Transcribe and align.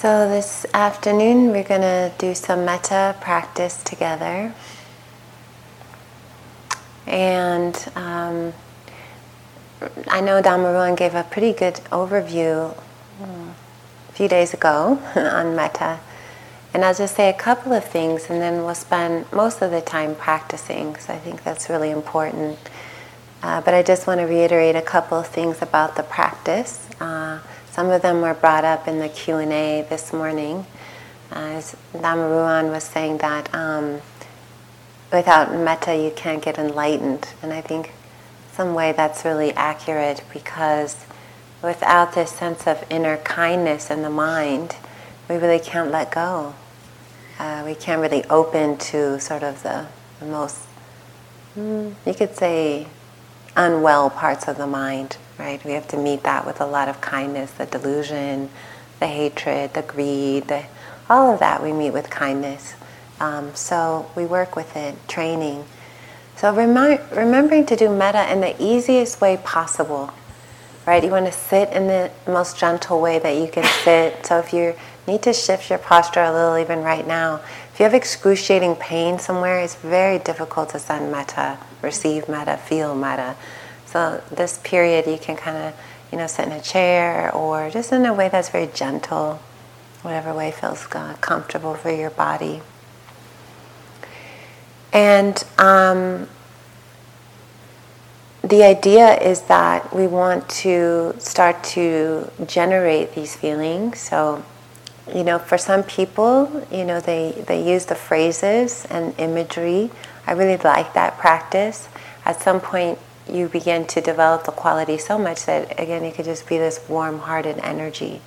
So, 0.00 0.28
this 0.28 0.64
afternoon 0.74 1.50
we're 1.50 1.64
going 1.64 1.80
to 1.80 2.12
do 2.18 2.32
some 2.32 2.64
metta 2.64 3.16
practice 3.20 3.82
together. 3.82 4.54
And 7.04 7.74
um, 7.96 8.52
I 10.06 10.20
know 10.20 10.40
Dhamma 10.40 10.96
gave 10.96 11.16
a 11.16 11.24
pretty 11.24 11.52
good 11.52 11.80
overview 11.90 12.74
hmm, 12.74 13.48
a 14.08 14.12
few 14.12 14.28
days 14.28 14.54
ago 14.54 15.02
on 15.16 15.56
metta. 15.56 15.98
And 16.72 16.84
I'll 16.84 16.94
just 16.94 17.16
say 17.16 17.28
a 17.28 17.36
couple 17.36 17.72
of 17.72 17.84
things 17.84 18.30
and 18.30 18.40
then 18.40 18.64
we'll 18.64 18.76
spend 18.76 19.26
most 19.32 19.62
of 19.62 19.72
the 19.72 19.80
time 19.80 20.14
practicing. 20.14 20.94
So, 20.94 21.12
I 21.12 21.18
think 21.18 21.42
that's 21.42 21.68
really 21.68 21.90
important. 21.90 22.56
Uh, 23.42 23.60
but 23.62 23.74
I 23.74 23.82
just 23.82 24.06
want 24.06 24.20
to 24.20 24.26
reiterate 24.26 24.76
a 24.76 24.82
couple 24.82 25.18
of 25.18 25.26
things 25.26 25.60
about 25.60 25.96
the 25.96 26.04
practice. 26.04 26.88
Uh, 27.00 27.40
some 27.78 27.90
of 27.90 28.02
them 28.02 28.20
were 28.20 28.34
brought 28.34 28.64
up 28.64 28.88
in 28.88 28.98
the 28.98 29.08
Q&A 29.08 29.86
this 29.88 30.12
morning. 30.12 30.66
Uh, 31.30 31.58
as 31.58 31.76
Dhamma 31.94 32.72
was 32.72 32.82
saying 32.82 33.18
that 33.18 33.54
um, 33.54 34.00
without 35.12 35.54
metta 35.54 35.94
you 35.94 36.10
can't 36.10 36.42
get 36.42 36.58
enlightened. 36.58 37.28
And 37.40 37.52
I 37.52 37.60
think 37.60 37.92
some 38.50 38.74
way 38.74 38.90
that's 38.90 39.24
really 39.24 39.52
accurate 39.52 40.24
because 40.32 41.06
without 41.62 42.16
this 42.16 42.32
sense 42.32 42.66
of 42.66 42.84
inner 42.90 43.18
kindness 43.18 43.92
in 43.92 44.02
the 44.02 44.10
mind, 44.10 44.74
we 45.28 45.36
really 45.36 45.60
can't 45.60 45.92
let 45.92 46.10
go. 46.10 46.56
Uh, 47.38 47.62
we 47.64 47.76
can't 47.76 48.02
really 48.02 48.24
open 48.24 48.76
to 48.78 49.20
sort 49.20 49.44
of 49.44 49.62
the, 49.62 49.86
the 50.18 50.26
most, 50.26 50.66
mm, 51.56 51.94
you 52.04 52.12
could 52.12 52.34
say, 52.34 52.88
unwell 53.54 54.10
parts 54.10 54.48
of 54.48 54.56
the 54.56 54.66
mind 54.66 55.16
right? 55.38 55.62
We 55.64 55.72
have 55.72 55.88
to 55.88 55.96
meet 55.96 56.24
that 56.24 56.46
with 56.46 56.60
a 56.60 56.66
lot 56.66 56.88
of 56.88 57.00
kindness, 57.00 57.52
the 57.52 57.66
delusion, 57.66 58.50
the 59.00 59.06
hatred, 59.06 59.74
the 59.74 59.82
greed, 59.82 60.48
the, 60.48 60.64
all 61.08 61.32
of 61.32 61.40
that 61.40 61.62
we 61.62 61.72
meet 61.72 61.92
with 61.92 62.10
kindness. 62.10 62.74
Um, 63.20 63.54
so 63.54 64.10
we 64.16 64.26
work 64.26 64.56
with 64.56 64.76
it, 64.76 64.96
training. 65.08 65.64
So 66.36 66.54
remi- 66.54 67.00
remembering 67.12 67.66
to 67.66 67.76
do 67.76 67.88
metta 67.88 68.30
in 68.32 68.40
the 68.40 68.54
easiest 68.62 69.20
way 69.20 69.38
possible, 69.38 70.12
right? 70.86 71.02
You 71.02 71.10
want 71.10 71.26
to 71.26 71.32
sit 71.32 71.70
in 71.70 71.88
the 71.88 72.10
most 72.26 72.58
gentle 72.58 73.00
way 73.00 73.18
that 73.18 73.36
you 73.36 73.48
can 73.48 73.64
sit. 73.84 74.24
So 74.26 74.38
if 74.38 74.52
you 74.52 74.74
need 75.06 75.22
to 75.22 75.32
shift 75.32 75.70
your 75.70 75.78
posture 75.78 76.22
a 76.22 76.32
little, 76.32 76.58
even 76.58 76.82
right 76.82 77.06
now, 77.06 77.40
if 77.72 77.80
you 77.80 77.84
have 77.84 77.94
excruciating 77.94 78.76
pain 78.76 79.18
somewhere, 79.18 79.60
it's 79.60 79.74
very 79.76 80.18
difficult 80.18 80.70
to 80.70 80.78
send 80.78 81.10
metta, 81.10 81.58
receive 81.82 82.28
metta, 82.28 82.56
feel 82.56 82.94
metta. 82.94 83.36
So 83.98 84.22
this 84.30 84.58
period 84.58 85.08
you 85.08 85.18
can 85.18 85.34
kind 85.34 85.56
of, 85.56 85.74
you 86.12 86.18
know, 86.18 86.28
sit 86.28 86.46
in 86.46 86.52
a 86.52 86.60
chair 86.60 87.34
or 87.34 87.68
just 87.68 87.90
in 87.90 88.06
a 88.06 88.14
way 88.14 88.28
that's 88.28 88.48
very 88.48 88.68
gentle, 88.68 89.40
whatever 90.02 90.32
way 90.32 90.52
feels 90.52 90.86
comfortable 90.86 91.74
for 91.74 91.90
your 91.90 92.10
body. 92.10 92.62
And 94.92 95.42
um, 95.58 96.28
the 98.44 98.62
idea 98.62 99.16
is 99.18 99.40
that 99.42 99.92
we 99.92 100.06
want 100.06 100.48
to 100.62 101.16
start 101.18 101.64
to 101.74 102.30
generate 102.46 103.16
these 103.16 103.34
feelings. 103.34 103.98
So, 103.98 104.44
you 105.12 105.24
know, 105.24 105.40
for 105.40 105.58
some 105.58 105.82
people, 105.82 106.64
you 106.70 106.84
know, 106.84 107.00
they, 107.00 107.42
they 107.48 107.68
use 107.68 107.86
the 107.86 107.96
phrases 107.96 108.86
and 108.90 109.12
imagery. 109.18 109.90
I 110.24 110.34
really 110.34 110.56
like 110.58 110.94
that 110.94 111.18
practice. 111.18 111.88
At 112.24 112.40
some 112.40 112.60
point, 112.60 113.00
you 113.30 113.48
begin 113.48 113.86
to 113.86 114.00
develop 114.00 114.44
the 114.44 114.52
quality 114.52 114.98
so 114.98 115.18
much 115.18 115.46
that 115.46 115.78
again 115.80 116.04
it 116.04 116.14
could 116.14 116.24
just 116.24 116.48
be 116.48 116.58
this 116.58 116.80
warm-hearted 116.88 117.58
energy. 117.58 118.20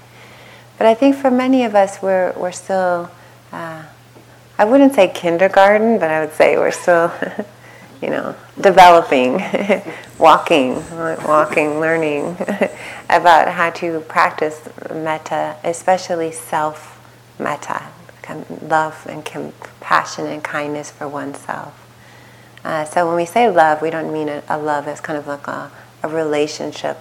But 0.78 0.88
I 0.88 0.94
think 0.94 1.16
for 1.16 1.29
many 1.29 1.63
of 1.63 1.75
us, 1.75 2.01
we're 2.01 2.34
we're 2.34 2.51
still. 2.51 3.12
Uh, 3.51 3.84
I 4.57 4.66
wouldn't 4.66 4.94
say 4.94 5.07
kindergarten, 5.07 5.97
but 5.97 6.12
I 6.12 6.19
would 6.19 6.34
say 6.34 6.57
we're 6.57 6.72
still, 6.72 7.12
you 8.01 8.09
know, 8.09 8.35
developing, 8.59 9.44
walking, 10.19 10.75
walking, 11.25 11.79
learning 11.79 12.38
about 13.09 13.47
how 13.47 13.72
to 13.72 14.01
practice 14.01 14.69
metta, 14.91 15.57
especially 15.63 16.31
self 16.31 17.00
metta, 17.39 17.83
love 18.62 19.06
and 19.09 19.25
compassion 19.25 20.28
and 20.28 20.44
kindness 20.44 20.91
for 20.91 21.07
oneself. 21.07 21.81
Uh, 22.63 22.85
so 22.85 23.07
when 23.07 23.16
we 23.16 23.25
say 23.25 23.49
love, 23.49 23.81
we 23.81 23.89
don't 23.89 24.13
mean 24.13 24.29
a, 24.29 24.44
a 24.47 24.57
love 24.57 24.88
as 24.88 25.01
kind 25.01 25.17
of 25.17 25.27
like 25.27 25.47
a, 25.47 25.72
a, 26.03 26.07
relationship, 26.07 26.99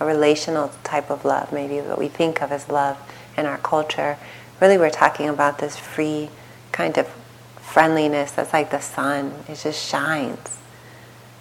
a 0.00 0.06
relational 0.06 0.70
type 0.82 1.10
of 1.10 1.24
love, 1.24 1.52
maybe 1.52 1.80
what 1.80 1.98
we 1.98 2.08
think 2.08 2.40
of 2.40 2.50
as 2.50 2.68
love 2.68 2.96
in 3.36 3.44
our 3.44 3.58
culture. 3.58 4.16
Really, 4.60 4.78
we're 4.78 4.90
talking 4.90 5.28
about 5.28 5.58
this 5.58 5.76
free 5.76 6.30
kind 6.72 6.96
of 6.96 7.06
friendliness 7.58 8.32
that's 8.32 8.52
like 8.52 8.70
the 8.70 8.80
sun. 8.80 9.34
It 9.48 9.56
just 9.56 9.86
shines. 9.86 10.58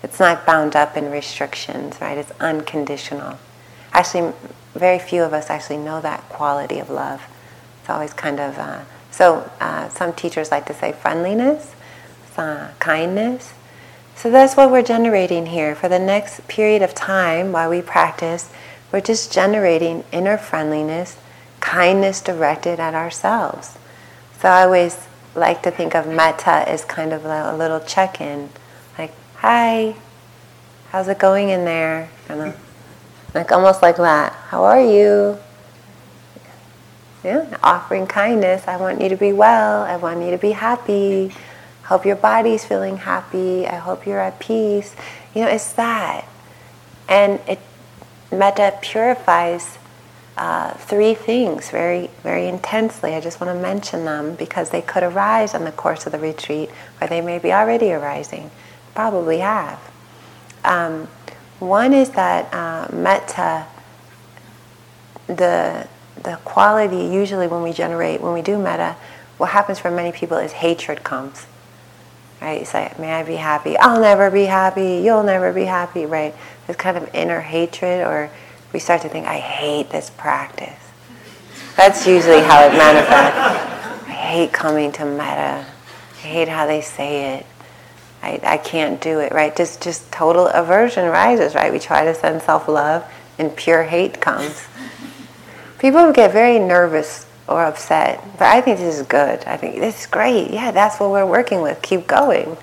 It's 0.02 0.20
not 0.20 0.46
bound 0.46 0.76
up 0.76 0.98
in 0.98 1.10
restrictions, 1.10 2.02
right? 2.02 2.18
It's 2.18 2.32
unconditional. 2.42 3.38
Actually, 3.94 4.34
very 4.74 5.00
few 5.00 5.24
of 5.24 5.32
us 5.34 5.50
actually 5.50 5.78
know 5.78 6.02
that 6.02 6.28
quality 6.28 6.80
of 6.80 6.90
love. 6.90 7.22
It's 7.80 7.90
always 7.90 8.12
kind 8.12 8.40
of, 8.40 8.58
uh, 8.58 8.82
so 9.12 9.50
uh, 9.62 9.88
some 9.90 10.12
teachers 10.12 10.52
like 10.52 10.66
to 10.66 10.74
say 10.74 10.92
friendliness 10.92 11.73
uh, 12.38 12.72
kindness. 12.80 13.54
So 14.16 14.30
that's 14.30 14.56
what 14.56 14.72
we're 14.72 14.84
generating 14.84 15.48
here. 15.48 15.76
For 15.76 15.90
the 15.90 16.00
next 16.00 16.48
period 16.48 16.82
of 16.82 16.94
time 16.94 17.52
while 17.52 17.70
we 17.70 17.82
practice, 17.82 18.50
we're 18.92 19.02
just 19.02 19.34
generating 19.34 20.04
inner 20.12 20.38
friendliness, 20.38 21.18
kindness 21.60 22.22
directed 22.22 22.80
at 22.80 22.94
ourselves. 22.94 23.78
So 24.40 24.50
I 24.50 24.64
always 24.64 25.08
like 25.36 25.64
to 25.64 25.72
think 25.72 25.96
of 25.96 26.08
metta 26.08 26.68
as 26.70 26.86
kind 26.86 27.12
of 27.12 27.26
a, 27.26 27.56
little 27.58 27.80
check 27.80 28.22
in. 28.22 28.50
Like, 28.98 29.14
hi, 29.38 29.96
how's 30.90 31.08
it 31.08 31.18
going 31.18 31.50
in 31.50 31.66
there? 31.66 32.10
Kind 32.28 32.42
of, 32.42 32.60
like 33.34 33.52
almost 33.52 33.82
like 33.82 33.98
that. 33.98 34.34
How 34.50 34.64
are 34.64 34.82
you? 34.82 35.40
Yeah, 37.24 37.58
offering 37.64 38.06
kindness. 38.06 38.68
I 38.68 38.78
want 38.78 39.02
you 39.02 39.10
to 39.10 39.18
be 39.18 39.34
well. 39.34 39.84
I 39.84 39.96
want 39.96 40.22
you 40.22 40.32
to 40.32 40.38
be 40.38 40.52
happy 40.52 41.34
hope 41.86 42.06
your 42.06 42.16
body's 42.16 42.66
feeling 42.66 42.98
happy. 42.98 43.68
I 43.68 43.76
hope 43.76 44.06
you're 44.06 44.20
at 44.20 44.40
peace. 44.40 44.96
You 45.34 45.42
know, 45.42 45.50
it's 45.50 45.74
that. 45.74 46.26
And 47.10 47.40
it 47.48 47.60
metta 48.32 48.78
purifies 48.82 49.78
uh, 50.38 50.74
three 50.74 51.14
things 51.14 51.70
very, 51.70 52.10
very 52.24 52.48
intensely. 52.48 53.14
I 53.14 53.20
just 53.20 53.40
want 53.40 53.56
to 53.56 53.62
mention 53.62 54.06
them 54.06 54.36
because 54.36 54.70
they 54.72 54.82
could 54.82 55.04
arise 55.04 55.54
in 55.54 55.64
the 55.64 55.72
course 55.72 56.06
of 56.06 56.12
the 56.12 56.20
retreat, 56.20 56.70
or 57.00 57.08
they 57.08 57.22
may 57.22 57.38
be 57.38 57.52
already 57.52 57.92
arising. 57.92 58.50
Probably 58.96 59.40
have. 59.40 59.80
Um, 60.64 61.08
one 61.60 61.94
is 61.94 62.12
that 62.12 62.52
uh, 62.54 62.94
metta, 62.96 63.68
the 65.28 65.88
the 66.22 66.38
quality 66.46 67.06
usually 67.06 67.48
when 67.48 67.64
we 67.64 67.74
generate 67.74 68.22
when 68.22 68.34
we 68.34 68.42
do 68.42 68.58
metta, 68.58 68.96
what 69.38 69.50
happens 69.50 69.80
for 69.80 69.92
many 69.92 70.12
people 70.12 70.38
is 70.38 70.54
hatred 70.54 71.04
comes 71.04 71.46
right? 72.44 72.60
You 72.60 72.66
say, 72.66 72.94
may 73.00 73.14
I 73.14 73.24
be 73.24 73.36
happy? 73.36 73.78
I'll 73.78 74.02
never 74.02 74.30
be 74.30 74.44
happy. 74.44 75.02
You'll 75.04 75.24
never 75.24 75.54
be 75.54 75.64
happy, 75.64 76.06
right? 76.06 76.36
This 76.68 76.76
kind 76.76 76.98
of 76.98 77.10
inner 77.16 77.40
hatred, 77.40 78.06
or 78.06 78.30
we 78.74 78.80
start 78.80 79.02
to 79.04 79.10
think, 79.10 79.26
I 79.26 79.38
hate 79.40 79.90
this 79.90 80.10
practice. 80.10 80.80
That's 81.78 82.06
usually 82.06 82.42
how 82.42 82.66
it 82.66 82.74
manifests. 82.74 84.08
I 84.08 84.12
hate 84.12 84.52
coming 84.52 84.92
to 84.94 85.06
metta. 85.06 85.66
I 86.18 86.20
hate 86.20 86.50
how 86.50 86.68
they 86.68 86.82
say 86.82 87.38
it. 87.38 87.46
I, 88.22 88.40
I 88.44 88.58
can't 88.58 89.02
do 89.02 89.20
it, 89.20 89.32
right? 89.32 89.56
Just, 89.56 89.82
just 89.82 90.12
total 90.12 90.48
aversion 90.48 91.10
rises, 91.10 91.56
right? 91.56 91.72
We 91.72 91.80
try 91.80 92.06
to 92.06 92.14
send 92.14 92.42
self-love 92.42 93.10
and 93.38 93.56
pure 93.56 93.84
hate 93.84 94.22
comes. 94.22 94.68
People 95.80 96.12
get 96.12 96.32
very 96.32 96.60
nervous 96.60 97.23
or 97.48 97.64
upset. 97.66 98.24
But 98.34 98.48
I 98.48 98.62
think 98.62 98.80
this 98.80 99.00
is 99.00 99.06
good. 99.06 99.44
I 99.46 99.58
think 99.58 99.80
this 99.80 100.02
is 100.02 100.06
great. 100.08 100.52
Yeah, 100.52 100.72
that's 100.72 101.00
what 101.00 101.12
we're 101.12 101.26
working 101.26 101.62
with. 101.62 101.82
Keep 101.82 102.08
going. 102.08 102.58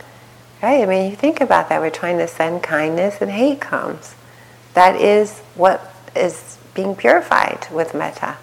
Right? 0.62 0.82
I 0.82 0.86
mean, 0.86 1.10
you 1.10 1.16
think 1.16 1.40
about 1.40 1.68
that. 1.68 1.80
We're 1.80 1.90
trying 1.90 2.18
to 2.18 2.28
send 2.28 2.62
kindness 2.62 3.18
and 3.20 3.30
hate 3.30 3.60
comes. 3.60 4.14
That 4.74 4.96
is 4.96 5.40
what 5.54 5.94
is 6.14 6.58
being 6.74 6.94
purified 6.94 7.66
with 7.70 7.94
metta. 7.94 8.36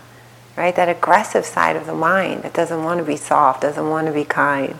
Right? 0.55 0.75
That 0.75 0.89
aggressive 0.89 1.45
side 1.45 1.75
of 1.75 1.85
the 1.85 1.93
mind 1.93 2.43
that 2.43 2.53
doesn't 2.53 2.83
want 2.83 2.99
to 2.99 3.05
be 3.05 3.17
soft, 3.17 3.61
doesn't 3.61 3.89
want 3.89 4.07
to 4.07 4.13
be 4.13 4.23
kind. 4.23 4.77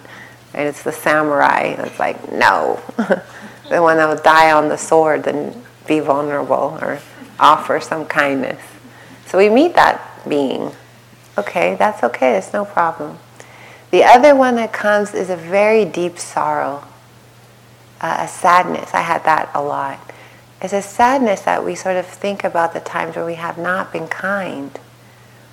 And 0.53 0.67
it's 0.67 0.81
the 0.81 0.91
samurai 0.91 1.75
that's 1.75 1.99
like, 1.99 2.31
no. 2.31 2.81
the 3.69 3.81
one 3.81 3.97
that 3.97 4.07
will 4.07 4.21
die 4.21 4.51
on 4.51 4.69
the 4.69 4.77
sword 4.77 5.23
than 5.23 5.63
be 5.85 5.99
vulnerable 5.99 6.77
or 6.81 6.99
offer 7.39 7.79
some 7.79 8.05
kindness. 8.05 8.61
So 9.27 9.37
we 9.37 9.49
meet 9.49 9.75
that 9.75 10.01
being 10.27 10.71
Okay, 11.37 11.75
that's 11.75 12.03
okay, 12.03 12.35
it's 12.35 12.51
no 12.51 12.65
problem. 12.65 13.19
The 13.91 14.03
other 14.03 14.35
one 14.35 14.55
that 14.55 14.73
comes 14.73 15.13
is 15.13 15.29
a 15.29 15.35
very 15.35 15.85
deep 15.85 16.17
sorrow, 16.17 16.83
uh, 18.01 18.17
a 18.19 18.27
sadness. 18.27 18.93
I 18.93 19.01
had 19.01 19.23
that 19.25 19.51
a 19.53 19.61
lot. 19.61 19.99
It's 20.61 20.73
a 20.73 20.81
sadness 20.81 21.41
that 21.41 21.63
we 21.63 21.75
sort 21.75 21.95
of 21.95 22.07
think 22.07 22.43
about 22.43 22.73
the 22.73 22.79
times 22.79 23.15
where 23.15 23.25
we 23.25 23.35
have 23.35 23.57
not 23.57 23.93
been 23.93 24.07
kind, 24.07 24.77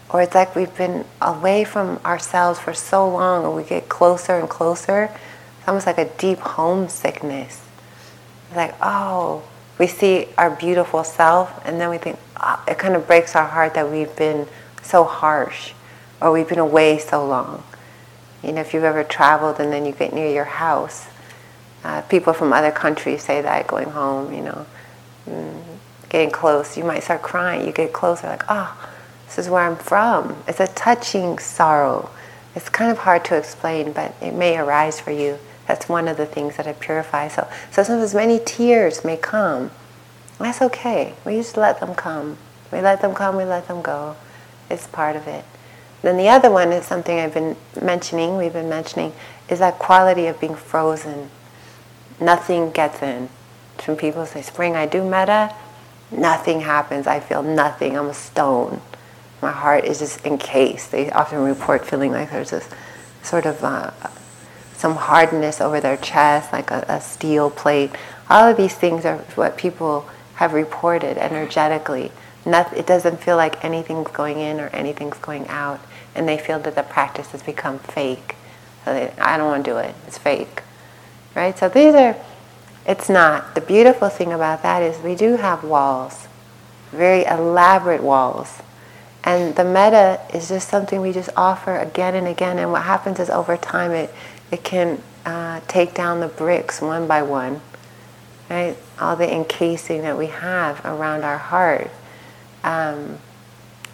or 0.08 0.22
it's 0.22 0.34
like 0.34 0.56
we've 0.56 0.74
been 0.76 1.04
away 1.20 1.64
from 1.64 2.00
ourselves 2.04 2.58
for 2.58 2.72
so 2.72 3.08
long 3.08 3.44
and 3.44 3.54
we 3.54 3.62
get 3.62 3.88
closer 3.88 4.38
and 4.38 4.48
closer. 4.48 5.10
It's 5.58 5.68
almost 5.68 5.86
like 5.86 5.98
a 5.98 6.08
deep 6.16 6.38
homesickness. 6.38 7.62
It's 8.48 8.56
like, 8.56 8.74
oh, 8.80 9.42
we 9.78 9.86
see 9.86 10.28
our 10.38 10.50
beautiful 10.50 11.04
self 11.04 11.64
and 11.66 11.78
then 11.78 11.90
we 11.90 11.98
think, 11.98 12.18
oh, 12.40 12.64
it 12.66 12.78
kind 12.78 12.96
of 12.96 13.06
breaks 13.06 13.36
our 13.36 13.46
heart 13.46 13.74
that 13.74 13.90
we've 13.90 14.14
been 14.16 14.48
so 14.84 15.04
harsh 15.04 15.72
or 16.20 16.32
we've 16.32 16.48
been 16.48 16.58
away 16.58 16.98
so 16.98 17.26
long. 17.26 17.62
You 18.42 18.52
know, 18.52 18.60
if 18.60 18.74
you've 18.74 18.84
ever 18.84 19.04
traveled 19.04 19.60
and 19.60 19.72
then 19.72 19.86
you 19.86 19.92
get 19.92 20.12
near 20.12 20.30
your 20.30 20.44
house, 20.44 21.06
uh, 21.84 22.02
people 22.02 22.32
from 22.32 22.52
other 22.52 22.70
countries 22.70 23.22
say 23.22 23.42
that 23.42 23.66
going 23.66 23.90
home, 23.90 24.32
you 24.32 24.42
know, 24.42 24.66
mm, 25.28 25.62
getting 26.08 26.30
close, 26.30 26.76
you 26.76 26.84
might 26.84 27.02
start 27.02 27.22
crying. 27.22 27.66
You 27.66 27.72
get 27.72 27.92
closer, 27.92 28.26
like, 28.26 28.44
oh, 28.48 28.90
this 29.26 29.38
is 29.38 29.50
where 29.50 29.62
I'm 29.62 29.76
from. 29.76 30.42
It's 30.48 30.60
a 30.60 30.66
touching 30.66 31.38
sorrow. 31.38 32.10
It's 32.54 32.68
kind 32.68 32.90
of 32.90 32.98
hard 32.98 33.24
to 33.26 33.36
explain, 33.36 33.92
but 33.92 34.14
it 34.22 34.32
may 34.32 34.56
arise 34.56 35.00
for 35.00 35.10
you. 35.10 35.38
That's 35.66 35.88
one 35.88 36.08
of 36.08 36.16
the 36.16 36.26
things 36.26 36.56
that 36.56 36.66
I 36.66 36.72
purify. 36.72 37.28
So, 37.28 37.48
so 37.70 37.82
sometimes 37.82 38.14
many 38.14 38.40
tears 38.44 39.04
may 39.04 39.16
come. 39.16 39.70
That's 40.38 40.62
okay. 40.62 41.14
We 41.24 41.36
just 41.36 41.56
let 41.56 41.80
them 41.80 41.94
come. 41.94 42.38
We 42.70 42.80
let 42.80 43.00
them 43.02 43.14
come, 43.14 43.36
we 43.36 43.44
let 43.44 43.68
them 43.68 43.82
go. 43.82 44.16
It's 44.70 44.86
part 44.86 45.16
of 45.16 45.26
it. 45.26 45.44
Then 46.02 46.16
the 46.16 46.28
other 46.28 46.50
one 46.50 46.72
is 46.72 46.84
something 46.84 47.18
I've 47.18 47.32
been 47.32 47.56
mentioning, 47.80 48.36
we've 48.36 48.52
been 48.52 48.68
mentioning, 48.68 49.12
is 49.48 49.58
that 49.60 49.78
quality 49.78 50.26
of 50.26 50.38
being 50.38 50.54
frozen. 50.54 51.30
Nothing 52.20 52.70
gets 52.70 53.02
in. 53.02 53.28
When 53.86 53.96
people 53.96 54.26
say, 54.26 54.42
Spring, 54.42 54.76
I 54.76 54.86
do 54.86 55.02
metta, 55.02 55.54
nothing 56.10 56.60
happens. 56.60 57.06
I 57.06 57.20
feel 57.20 57.42
nothing. 57.42 57.96
I'm 57.96 58.08
a 58.08 58.14
stone. 58.14 58.80
My 59.42 59.50
heart 59.50 59.84
is 59.84 59.98
just 59.98 60.24
encased. 60.24 60.92
They 60.92 61.10
often 61.10 61.42
report 61.42 61.86
feeling 61.86 62.12
like 62.12 62.30
there's 62.30 62.50
this 62.50 62.68
sort 63.22 63.46
of 63.46 63.64
uh, 63.64 63.90
some 64.74 64.96
hardness 64.96 65.60
over 65.60 65.80
their 65.80 65.96
chest, 65.96 66.52
like 66.52 66.70
a, 66.70 66.84
a 66.88 67.00
steel 67.00 67.50
plate. 67.50 67.90
All 68.28 68.48
of 68.48 68.56
these 68.56 68.74
things 68.74 69.04
are 69.04 69.18
what 69.36 69.56
people 69.56 70.08
have 70.34 70.52
reported 70.52 71.16
energetically. 71.18 72.12
It 72.46 72.86
doesn't 72.86 73.20
feel 73.20 73.36
like 73.36 73.64
anything's 73.64 74.10
going 74.10 74.38
in 74.38 74.60
or 74.60 74.68
anything's 74.68 75.18
going 75.18 75.48
out, 75.48 75.80
and 76.14 76.28
they 76.28 76.38
feel 76.38 76.58
that 76.60 76.74
the 76.74 76.82
practice 76.82 77.30
has 77.30 77.42
become 77.42 77.78
fake. 77.78 78.36
So 78.84 78.92
they, 78.92 79.12
I 79.18 79.36
don't 79.36 79.46
want 79.46 79.64
to 79.64 79.70
do 79.70 79.78
it. 79.78 79.94
It's 80.06 80.18
fake, 80.18 80.62
right? 81.34 81.56
So 81.58 81.68
these 81.68 81.94
are. 81.94 82.16
It's 82.86 83.08
not. 83.08 83.54
The 83.54 83.62
beautiful 83.62 84.10
thing 84.10 84.30
about 84.32 84.62
that 84.62 84.82
is 84.82 85.02
we 85.02 85.14
do 85.14 85.36
have 85.36 85.64
walls, 85.64 86.28
very 86.90 87.24
elaborate 87.24 88.02
walls, 88.02 88.60
and 89.24 89.56
the 89.56 89.64
metta 89.64 90.20
is 90.34 90.48
just 90.50 90.68
something 90.68 91.00
we 91.00 91.12
just 91.12 91.30
offer 91.34 91.78
again 91.78 92.14
and 92.14 92.26
again. 92.26 92.58
And 92.58 92.70
what 92.70 92.82
happens 92.82 93.18
is 93.18 93.30
over 93.30 93.56
time 93.56 93.92
it 93.92 94.14
it 94.50 94.62
can 94.62 95.00
uh, 95.24 95.60
take 95.66 95.94
down 95.94 96.20
the 96.20 96.28
bricks 96.28 96.80
one 96.82 97.06
by 97.06 97.22
one, 97.22 97.60
right? 98.50 98.76
All 99.00 99.16
the 99.16 99.32
encasing 99.32 100.02
that 100.02 100.18
we 100.18 100.26
have 100.26 100.84
around 100.84 101.24
our 101.24 101.38
heart, 101.38 101.90
um, 102.64 103.18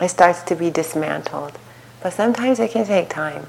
it 0.00 0.08
starts 0.08 0.43
to 0.44 0.55
be 0.55 0.70
dismantled. 0.70 1.58
But 2.02 2.14
sometimes 2.14 2.58
it 2.58 2.70
can 2.70 2.87
take 2.87 3.11
time. 3.11 3.46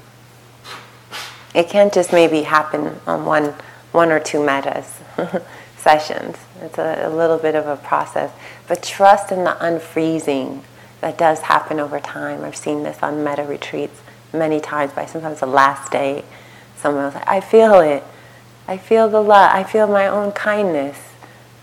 It 1.54 1.68
can't 1.68 1.92
just 1.92 2.12
maybe 2.12 2.42
happen 2.42 3.00
on 3.06 3.24
one, 3.24 3.54
one 3.92 4.10
or 4.10 4.20
two 4.20 4.38
mettas 4.38 4.86
sessions. 5.78 6.36
It's 6.60 6.78
a, 6.78 7.06
a 7.06 7.10
little 7.10 7.38
bit 7.38 7.54
of 7.54 7.66
a 7.66 7.76
process. 7.76 8.30
But 8.68 8.82
trust 8.82 9.32
in 9.32 9.44
the 9.44 9.56
unfreezing 9.60 10.62
that 11.00 11.16
does 11.16 11.40
happen 11.40 11.80
over 11.80 12.00
time. 12.00 12.44
I've 12.44 12.56
seen 12.56 12.82
this 12.82 13.02
on 13.02 13.24
metta 13.24 13.44
retreats 13.44 14.00
many 14.32 14.60
times 14.60 14.92
by 14.92 15.06
sometimes 15.06 15.40
the 15.40 15.46
last 15.46 15.92
day 15.92 16.24
someone 16.76 17.04
was 17.04 17.14
like, 17.14 17.28
I 17.28 17.40
feel 17.40 17.80
it. 17.80 18.02
I 18.66 18.76
feel 18.76 19.08
the 19.08 19.22
love. 19.22 19.50
I 19.54 19.62
feel 19.62 19.86
my 19.86 20.06
own 20.06 20.32
kindness. 20.32 20.98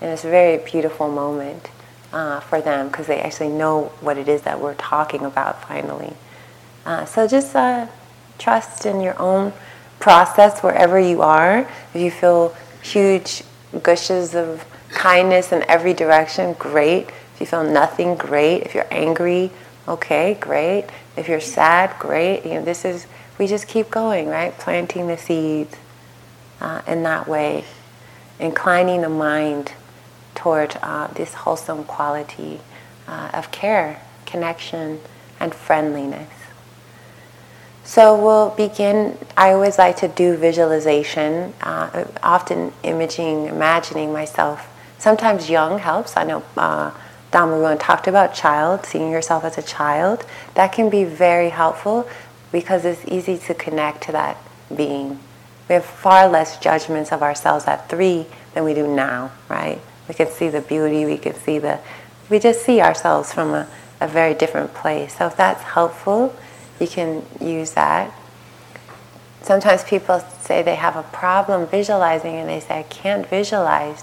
And 0.00 0.10
it's 0.10 0.24
a 0.24 0.30
very 0.30 0.58
beautiful 0.58 1.10
moment 1.10 1.70
uh, 2.12 2.40
for 2.40 2.60
them 2.60 2.88
because 2.88 3.06
they 3.06 3.20
actually 3.20 3.48
know 3.48 3.84
what 4.00 4.18
it 4.18 4.28
is 4.28 4.42
that 4.42 4.60
we're 4.60 4.74
talking 4.74 5.24
about 5.24 5.66
finally. 5.66 6.14
Uh, 6.84 7.04
so 7.04 7.26
just 7.28 7.54
uh, 7.54 7.86
trust 8.38 8.86
in 8.86 9.00
your 9.00 9.18
own 9.20 9.52
process 9.98 10.62
wherever 10.62 10.98
you 10.98 11.22
are. 11.22 11.68
If 11.94 12.00
you 12.00 12.10
feel 12.10 12.56
huge 12.82 13.42
gushes 13.82 14.34
of 14.34 14.64
kindness 14.90 15.52
in 15.52 15.64
every 15.68 15.94
direction, 15.94 16.54
great. 16.54 17.08
If 17.34 17.40
you 17.40 17.46
feel 17.46 17.64
nothing, 17.64 18.16
great. 18.16 18.62
If 18.62 18.74
you're 18.74 18.88
angry, 18.90 19.50
okay, 19.86 20.36
great. 20.40 20.86
If 21.16 21.28
you're 21.28 21.40
sad, 21.40 21.98
great. 21.98 22.44
You 22.44 22.54
know, 22.54 22.64
this 22.64 22.84
is 22.84 23.06
we 23.38 23.46
just 23.46 23.68
keep 23.68 23.90
going, 23.90 24.28
right? 24.28 24.56
Planting 24.58 25.06
the 25.06 25.16
seeds 25.16 25.76
uh, 26.60 26.82
in 26.86 27.02
that 27.04 27.26
way, 27.26 27.64
inclining 28.38 29.00
the 29.00 29.08
mind 29.08 29.72
toward 30.34 30.76
uh, 30.82 31.08
this 31.08 31.34
wholesome 31.34 31.84
quality 31.84 32.60
uh, 33.06 33.30
of 33.34 33.50
care, 33.50 34.00
connection, 34.26 35.00
and 35.38 35.54
friendliness. 35.54 36.30
So 37.84 38.14
we'll 38.14 38.50
begin. 38.50 39.18
I 39.36 39.52
always 39.52 39.78
like 39.78 39.96
to 39.96 40.08
do 40.08 40.36
visualization, 40.36 41.54
uh, 41.60 42.04
often 42.22 42.72
imaging, 42.82 43.46
imagining 43.46 44.12
myself. 44.12 44.68
Sometimes 44.98 45.50
young 45.50 45.78
helps. 45.78 46.16
I 46.16 46.24
know 46.24 46.44
uh, 46.56 46.92
Dhamma 47.32 47.78
talked 47.80 48.06
about 48.06 48.34
child, 48.34 48.86
seeing 48.86 49.10
yourself 49.10 49.44
as 49.44 49.58
a 49.58 49.62
child. 49.62 50.24
That 50.54 50.72
can 50.72 50.90
be 50.90 51.04
very 51.04 51.48
helpful 51.48 52.08
because 52.52 52.84
it's 52.84 53.04
easy 53.06 53.38
to 53.38 53.54
connect 53.54 54.02
to 54.04 54.12
that 54.12 54.36
being. 54.74 55.18
We 55.68 55.74
have 55.74 55.84
far 55.84 56.28
less 56.28 56.58
judgments 56.58 57.12
of 57.12 57.22
ourselves 57.22 57.66
at 57.66 57.88
three 57.88 58.26
than 58.54 58.64
we 58.64 58.74
do 58.74 58.86
now, 58.86 59.32
right? 59.48 59.80
We 60.10 60.14
can 60.14 60.26
see 60.26 60.48
the 60.48 60.60
beauty, 60.60 61.04
we 61.04 61.18
can 61.18 61.36
see 61.36 61.60
the, 61.60 61.78
we 62.28 62.40
just 62.40 62.64
see 62.64 62.80
ourselves 62.80 63.32
from 63.32 63.54
a, 63.54 63.68
a 64.00 64.08
very 64.08 64.34
different 64.34 64.74
place. 64.74 65.16
So 65.18 65.28
if 65.28 65.36
that's 65.36 65.62
helpful, 65.62 66.34
you 66.80 66.88
can 66.88 67.24
use 67.40 67.70
that. 67.74 68.12
Sometimes 69.40 69.84
people 69.84 70.18
say 70.40 70.62
they 70.64 70.74
have 70.74 70.96
a 70.96 71.04
problem 71.04 71.68
visualizing 71.68 72.34
and 72.34 72.48
they 72.48 72.58
say, 72.58 72.80
I 72.80 72.82
can't 72.82 73.24
visualize. 73.24 74.02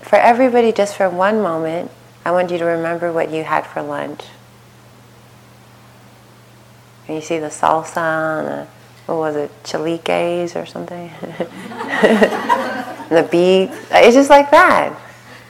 For 0.00 0.16
everybody, 0.16 0.72
just 0.72 0.96
for 0.96 1.08
one 1.08 1.40
moment, 1.40 1.92
I 2.24 2.32
want 2.32 2.50
you 2.50 2.58
to 2.58 2.64
remember 2.64 3.12
what 3.12 3.30
you 3.30 3.44
had 3.44 3.64
for 3.64 3.82
lunch. 3.82 4.24
And 7.06 7.14
you 7.14 7.22
see 7.22 7.38
the 7.38 7.46
salsa 7.46 8.40
and 8.40 8.48
the, 8.48 8.66
what 9.06 9.16
was 9.16 9.36
it, 9.36 9.50
Chaliques 9.64 10.56
or 10.56 10.66
something? 10.66 11.10
the 13.08 13.28
beets. 13.30 13.76
It's 13.90 14.14
just 14.14 14.30
like 14.30 14.50
that. 14.50 15.00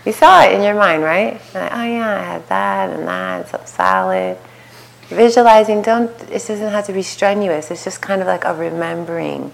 You 0.05 0.13
saw 0.13 0.45
it 0.45 0.53
in 0.53 0.63
your 0.63 0.75
mind, 0.75 1.03
right? 1.03 1.41
Like, 1.53 1.73
oh 1.73 1.83
yeah, 1.83 2.21
I 2.21 2.25
had 2.25 2.49
that 2.49 2.91
and 2.91 3.09
that, 3.09 3.41
and 3.41 3.49
some 3.49 3.67
salad. 3.67 4.39
Visualizing, 5.09 5.83
don't, 5.83 6.11
it 6.25 6.45
doesn't 6.47 6.71
have 6.71 6.87
to 6.87 6.93
be 6.93 7.03
strenuous. 7.03 7.71
It's 7.71 7.85
just 7.85 8.01
kind 8.01 8.21
of 8.21 8.27
like 8.27 8.45
a 8.45 8.55
remembering. 8.55 9.53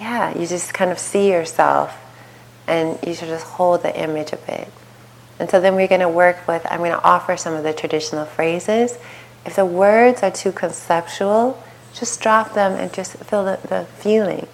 Yeah, 0.00 0.36
you 0.36 0.46
just 0.46 0.72
kind 0.72 0.90
of 0.90 0.98
see 0.98 1.30
yourself 1.30 1.96
and 2.66 2.98
you 3.06 3.14
should 3.14 3.28
just 3.28 3.44
hold 3.44 3.82
the 3.82 4.00
image 4.00 4.32
of 4.32 4.48
it. 4.48 4.68
And 5.38 5.50
so 5.50 5.60
then 5.60 5.74
we're 5.74 5.88
going 5.88 6.00
to 6.00 6.08
work 6.08 6.46
with, 6.46 6.66
I'm 6.70 6.78
going 6.78 6.92
to 6.92 7.02
offer 7.02 7.36
some 7.36 7.54
of 7.54 7.64
the 7.64 7.72
traditional 7.72 8.24
phrases 8.24 8.96
if 9.44 9.56
the 9.56 9.64
words 9.64 10.22
are 10.22 10.30
too 10.30 10.52
conceptual, 10.52 11.62
just 11.94 12.20
drop 12.20 12.54
them 12.54 12.72
and 12.72 12.92
just 12.92 13.16
feel 13.16 13.44
the, 13.44 13.58
the 13.68 13.86
feeling. 13.98 14.46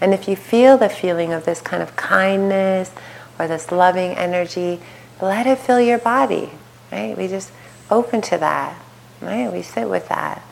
And 0.00 0.12
if 0.12 0.28
you 0.28 0.36
feel 0.36 0.76
the 0.76 0.88
feeling 0.88 1.32
of 1.32 1.44
this 1.44 1.60
kind 1.60 1.82
of 1.82 1.96
kindness 1.96 2.90
or 3.38 3.48
this 3.48 3.72
loving 3.72 4.12
energy, 4.12 4.80
let 5.20 5.46
it 5.46 5.58
fill 5.58 5.80
your 5.80 5.98
body, 5.98 6.50
right? 6.92 7.16
We 7.16 7.28
just 7.28 7.52
open 7.90 8.20
to 8.22 8.38
that, 8.38 8.78
right? 9.20 9.50
We 9.52 9.62
sit 9.62 9.88
with 9.88 10.08
that, 10.08 10.42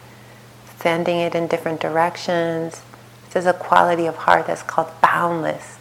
sending 0.79 1.19
it 1.19 1.35
in 1.35 1.49
different 1.49 1.81
directions. 1.81 2.83
This 3.27 3.43
is 3.43 3.47
a 3.47 3.53
quality 3.53 4.07
of 4.07 4.17
heart 4.17 4.47
that's 4.47 4.63
called 4.63 4.91
boundless, 5.01 5.79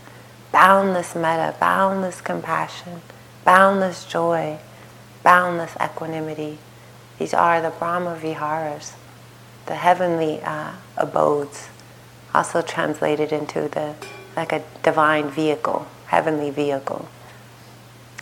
boundless 0.51 1.15
metta, 1.15 1.55
boundless 1.59 2.21
compassion, 2.21 3.01
boundless 3.45 4.05
joy, 4.05 4.57
boundless 5.23 5.75
equanimity. 5.81 6.57
These 7.19 7.33
are 7.33 7.61
the 7.61 7.69
Brahma 7.69 8.17
Viharas, 8.19 8.93
the 9.65 9.75
heavenly 9.75 10.41
uh, 10.41 10.73
abodes, 10.97 11.69
also 12.33 12.61
translated 12.61 13.31
into 13.31 13.67
the 13.67 13.95
like 14.35 14.53
a 14.53 14.63
divine 14.83 15.29
vehicle, 15.29 15.87
heavenly 16.07 16.49
vehicle. 16.49 17.07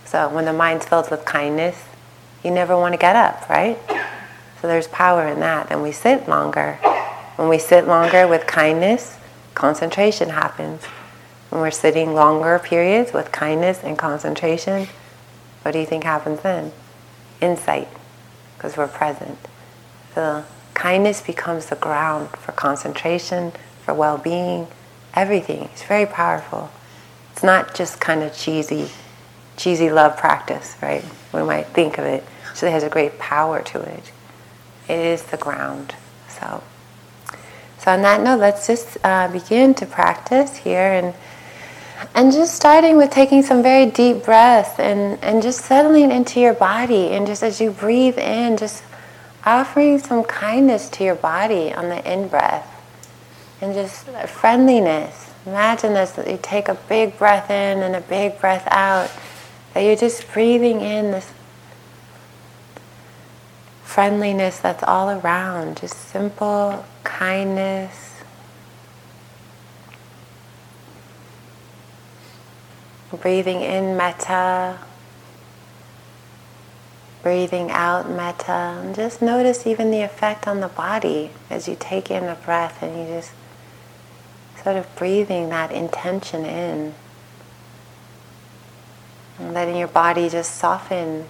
So 0.06 0.28
when 0.30 0.46
the 0.46 0.54
mind's 0.54 0.86
filled 0.86 1.12
with 1.12 1.24
kindness, 1.26 1.84
you 2.44 2.50
never 2.50 2.76
want 2.76 2.94
to 2.94 2.98
get 2.98 3.16
up, 3.16 3.48
right? 3.48 3.78
So 4.60 4.68
there's 4.68 4.88
power 4.88 5.28
in 5.28 5.40
that. 5.42 5.72
And 5.72 5.84
we 5.84 5.92
sit 5.92 6.28
longer. 6.28 6.74
When 7.36 7.48
we 7.48 7.60
sit 7.60 7.88
longer 7.88 8.28
with 8.28 8.48
kindness, 8.48 9.18
concentration 9.54 10.30
happens. 10.30 10.84
When 11.50 11.62
we're 11.62 11.72
sitting 11.72 12.14
longer 12.14 12.58
periods 12.60 13.14
with 13.14 13.32
kindness 13.32 13.82
and 13.84 13.98
concentration, 13.98 14.88
what 15.62 15.72
do 15.72 15.80
you 15.80 15.86
think 15.86 16.04
happens 16.04 16.42
then? 16.42 16.72
Insight 17.40 17.88
because 18.60 18.76
we're 18.76 18.88
present. 18.88 19.38
the 20.16 20.44
kindness 20.80 21.20
becomes 21.20 21.66
the 21.66 21.76
ground 21.76 22.30
for 22.30 22.54
concentration, 22.54 23.52
for 23.84 23.94
well-being, 23.94 24.66
everything. 25.14 25.64
It's 25.74 25.84
very 25.84 26.06
powerful. 26.06 26.72
It's 27.34 27.44
not 27.44 27.76
just 27.76 28.00
kind 28.00 28.24
of 28.24 28.34
cheesy, 28.34 28.88
cheesy 29.58 29.90
love 29.90 30.16
practice, 30.16 30.78
right? 30.82 31.04
We 31.34 31.44
might 31.44 31.68
think 31.68 31.98
of 31.98 32.06
it. 32.06 32.24
So 32.54 32.66
it 32.66 32.72
has 32.72 32.84
a 32.84 32.90
great 32.90 33.20
power 33.20 33.62
to 33.62 33.82
it. 33.82 34.14
It 34.88 35.00
is 35.00 35.24
the 35.24 35.36
ground. 35.36 35.96
So, 36.30 36.64
so 37.80 37.92
on 37.92 38.02
that 38.04 38.22
note, 38.22 38.40
let's 38.40 38.66
just 38.66 38.98
uh, 39.04 39.28
begin 39.28 39.74
to 39.76 39.86
practice 39.86 40.56
here 40.56 40.94
and 40.94 41.14
and 42.16 42.32
just 42.32 42.56
starting 42.56 42.96
with 42.96 43.12
taking 43.12 43.44
some 43.44 43.62
very 43.62 43.86
deep 43.86 44.24
breaths 44.24 44.80
and, 44.80 45.22
and 45.22 45.44
just 45.44 45.66
settling 45.66 46.12
into 46.12 46.40
your 46.40 46.54
body 46.54 47.10
and 47.10 47.28
just 47.28 47.44
as 47.44 47.60
you 47.60 47.72
breathe 47.72 48.18
in, 48.18 48.56
just 48.56 48.82
offering 49.46 50.00
some 50.00 50.24
kindness 50.24 50.90
to 50.90 51.04
your 51.04 51.16
body 51.16 51.74
on 51.74 51.90
the 51.90 52.12
in 52.12 52.28
breath 52.28 52.68
and 53.62 53.74
just 53.74 54.06
friendliness. 54.28 55.32
Imagine 55.46 55.94
this 55.94 56.12
that 56.12 56.30
you 56.30 56.40
take 56.42 56.68
a 56.68 56.76
big 56.76 57.18
breath 57.18 57.50
in 57.50 57.82
and 57.82 57.96
a 57.96 58.02
big 58.02 58.40
breath 58.40 58.68
out, 58.72 59.12
that 59.74 59.82
you're 59.82 59.96
just 59.96 60.32
breathing 60.32 60.82
in 60.82 61.12
this 61.12 61.32
friendliness 63.84 64.60
that's 64.60 64.84
all 64.84 65.10
around, 65.10 65.78
just 65.78 65.98
simple 66.10 66.86
kindness. 67.04 68.22
Breathing 73.22 73.62
in 73.62 73.98
metta, 73.98 74.78
breathing 77.22 77.70
out 77.72 78.10
metta, 78.10 78.80
and 78.82 78.96
just 78.96 79.22
notice 79.22 79.68
even 79.68 79.92
the 79.92 80.02
effect 80.02 80.48
on 80.48 80.60
the 80.60 80.68
body 80.68 81.32
as 81.50 81.68
you 81.68 81.76
take 81.80 82.10
in 82.10 82.24
a 82.24 82.36
breath 82.36 82.82
and 82.82 82.98
you 82.98 83.16
just 83.16 83.32
sort 84.64 84.76
of 84.76 84.94
breathing 84.96 85.50
that 85.50 85.72
intention 85.72 86.46
in. 86.46 86.94
And 89.38 89.54
letting 89.54 89.78
your 89.78 89.88
body 89.88 90.30
just 90.30 90.56
soften 90.56 91.26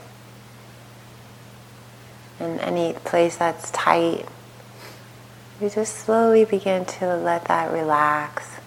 in 2.39 2.59
any 2.59 2.93
place 2.93 3.37
that's 3.37 3.69
tight. 3.71 4.25
You 5.61 5.69
just 5.69 5.95
slowly 5.95 6.45
begin 6.45 6.85
to 6.85 7.15
let 7.15 7.45
that 7.45 7.71
relax. 7.71 8.58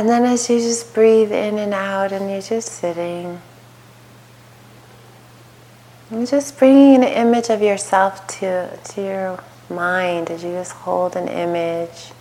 And 0.00 0.08
then 0.08 0.24
as 0.24 0.48
you 0.48 0.58
just 0.58 0.94
breathe 0.94 1.30
in 1.30 1.58
and 1.58 1.74
out 1.74 2.10
and 2.10 2.30
you're 2.30 2.40
just 2.40 2.72
sitting, 2.72 3.38
you're 6.10 6.24
just 6.24 6.58
bringing 6.58 6.94
an 6.94 7.02
image 7.02 7.50
of 7.50 7.60
yourself 7.60 8.26
to, 8.38 8.78
to 8.78 9.02
your 9.02 9.44
mind 9.68 10.30
as 10.30 10.42
you 10.42 10.52
just 10.52 10.72
hold 10.72 11.16
an 11.16 11.28
image. 11.28 12.12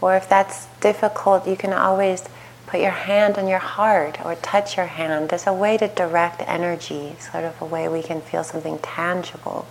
Or 0.00 0.16
if 0.16 0.28
that's 0.28 0.66
difficult, 0.80 1.46
you 1.46 1.56
can 1.56 1.72
always 1.72 2.24
put 2.66 2.80
your 2.80 2.90
hand 2.90 3.38
on 3.38 3.46
your 3.46 3.60
heart 3.60 4.18
or 4.24 4.34
touch 4.34 4.76
your 4.76 4.86
hand. 4.86 5.28
There's 5.28 5.46
a 5.46 5.54
way 5.54 5.76
to 5.76 5.86
direct 5.86 6.42
energy, 6.44 7.14
sort 7.20 7.44
of 7.44 7.62
a 7.62 7.64
way 7.64 7.88
we 7.88 8.02
can 8.02 8.20
feel 8.20 8.42
something 8.42 8.80
tangible. 8.80 9.64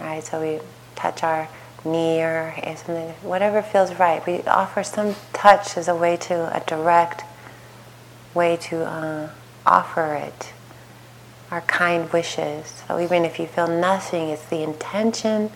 Right? 0.00 0.24
So 0.24 0.40
we 0.40 0.60
touch 0.96 1.22
our 1.22 1.50
knee 1.84 2.22
or 2.22 2.54
something, 2.76 3.10
whatever 3.22 3.62
feels 3.62 3.94
right. 3.94 4.24
We 4.26 4.42
offer 4.42 4.82
some 4.82 5.14
touch 5.32 5.76
as 5.76 5.88
a 5.88 5.94
way 5.94 6.16
to, 6.16 6.54
a 6.56 6.60
direct 6.66 7.24
way 8.34 8.56
to 8.56 8.84
uh, 8.84 9.30
offer 9.66 10.14
it, 10.14 10.52
our 11.50 11.60
kind 11.62 12.10
wishes. 12.12 12.82
So 12.86 13.00
even 13.00 13.24
if 13.24 13.38
you 13.38 13.46
feel 13.46 13.68
nothing, 13.68 14.28
it's 14.28 14.44
the 14.46 14.62
intention 14.62 15.50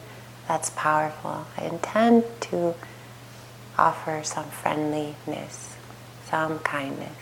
that's 0.48 0.70
powerful. 0.70 1.46
I 1.56 1.64
intend 1.64 2.24
to 2.42 2.74
offer 3.78 4.22
some 4.24 4.46
friendliness, 4.46 5.76
some 6.28 6.58
kindness. 6.60 7.21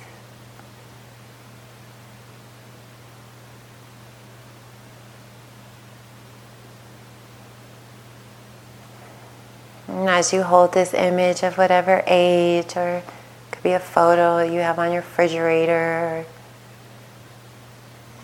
And 9.90 10.08
as 10.08 10.32
you 10.32 10.44
hold 10.44 10.72
this 10.72 10.94
image 10.94 11.42
of 11.42 11.58
whatever 11.58 12.04
age, 12.06 12.76
or 12.76 12.98
it 12.98 13.04
could 13.50 13.62
be 13.62 13.72
a 13.72 13.80
photo 13.80 14.40
you 14.40 14.60
have 14.60 14.78
on 14.78 14.92
your 14.92 15.02
refrigerator, 15.02 16.24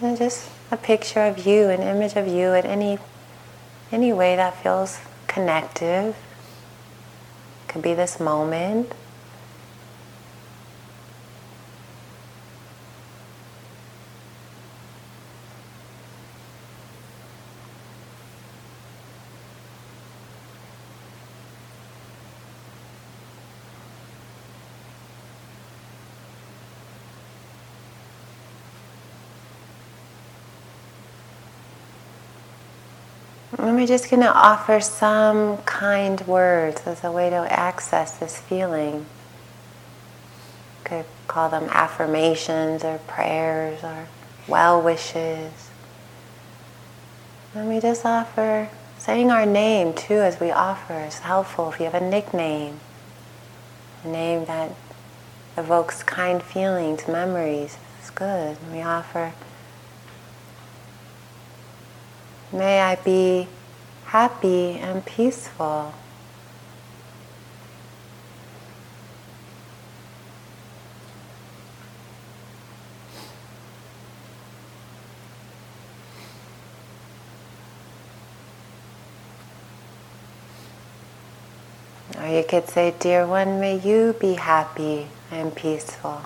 and 0.00 0.16
just 0.16 0.48
a 0.70 0.76
picture 0.76 1.20
of 1.20 1.44
you, 1.44 1.68
an 1.68 1.82
image 1.82 2.14
of 2.14 2.26
you 2.28 2.52
in 2.52 2.64
any 2.64 2.98
any 3.90 4.12
way 4.12 4.36
that 4.36 4.62
feels 4.62 4.98
connective. 5.26 6.16
It 7.64 7.68
could 7.68 7.82
be 7.82 7.94
this 7.94 8.18
moment. 8.20 8.92
And 33.86 33.92
we're 33.92 33.98
just 33.98 34.10
going 34.10 34.22
to 34.22 34.34
offer 34.34 34.80
some 34.80 35.58
kind 35.58 36.20
words 36.22 36.82
as 36.86 37.04
a 37.04 37.12
way 37.12 37.30
to 37.30 37.36
access 37.36 38.18
this 38.18 38.36
feeling. 38.36 39.06
Could 40.82 41.04
call 41.28 41.48
them 41.50 41.68
affirmations 41.70 42.82
or 42.82 42.98
prayers 43.06 43.84
or 43.84 44.08
well 44.48 44.82
wishes. 44.82 45.70
And 47.54 47.68
we 47.68 47.78
just 47.78 48.04
offer 48.04 48.70
saying 48.98 49.30
our 49.30 49.46
name 49.46 49.94
too 49.94 50.14
as 50.14 50.40
we 50.40 50.50
offer 50.50 51.04
is 51.04 51.20
helpful. 51.20 51.70
If 51.70 51.78
you 51.78 51.84
have 51.84 51.94
a 51.94 52.10
nickname, 52.10 52.80
a 54.02 54.08
name 54.08 54.46
that 54.46 54.72
evokes 55.56 56.02
kind 56.02 56.42
feelings, 56.42 57.06
memories, 57.06 57.78
it's 58.00 58.10
good. 58.10 58.56
we 58.72 58.82
offer 58.82 59.32
May 62.52 62.80
I 62.80 62.96
be 62.96 63.48
happy 64.06 64.78
and 64.78 65.04
peaceful. 65.04 65.92
Or 82.18 82.28
you 82.28 82.44
could 82.44 82.68
say, 82.68 82.94
Dear 82.98 83.26
one, 83.26 83.60
may 83.60 83.76
you 83.78 84.14
be 84.18 84.34
happy 84.34 85.08
and 85.30 85.54
peaceful. 85.54 86.22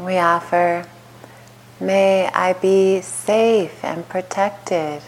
We 0.00 0.16
offer, 0.16 0.86
may 1.78 2.26
I 2.28 2.54
be 2.54 3.02
safe 3.02 3.84
and 3.84 4.08
protected. 4.08 5.02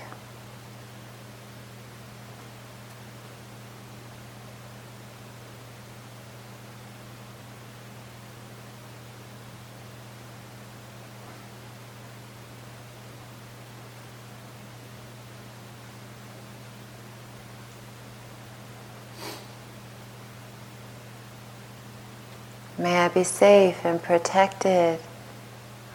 May 22.76 22.98
I 22.98 23.01
be 23.14 23.24
safe 23.24 23.84
and 23.84 24.02
protected 24.02 24.98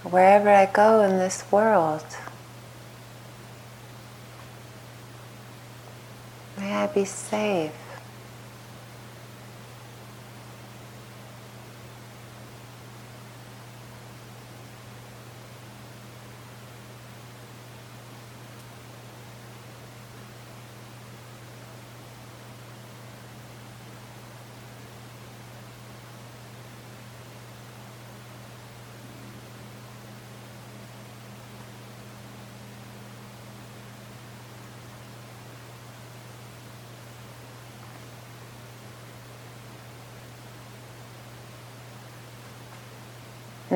wherever 0.04 0.50
I 0.50 0.66
go 0.66 1.02
in 1.02 1.18
this 1.18 1.44
world. 1.52 2.06
May 6.58 6.74
I 6.74 6.88
be 6.88 7.06
safe. 7.06 7.72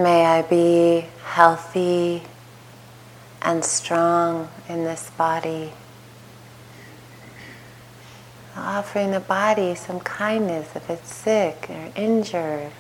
May 0.01 0.25
I 0.25 0.41
be 0.41 1.05
healthy 1.23 2.23
and 3.39 3.63
strong 3.63 4.49
in 4.67 4.83
this 4.83 5.11
body. 5.11 5.73
Offering 8.57 9.11
the 9.11 9.19
body 9.19 9.75
some 9.75 9.99
kindness 9.99 10.75
if 10.75 10.89
it's 10.89 11.13
sick 11.13 11.67
or 11.69 11.91
injured. 11.95 12.71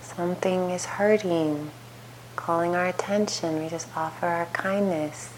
Something 0.00 0.70
is 0.70 0.86
hurting, 0.86 1.70
calling 2.36 2.74
our 2.74 2.86
attention. 2.86 3.62
We 3.62 3.68
just 3.68 3.94
offer 3.94 4.24
our 4.24 4.46
kindness. 4.46 5.34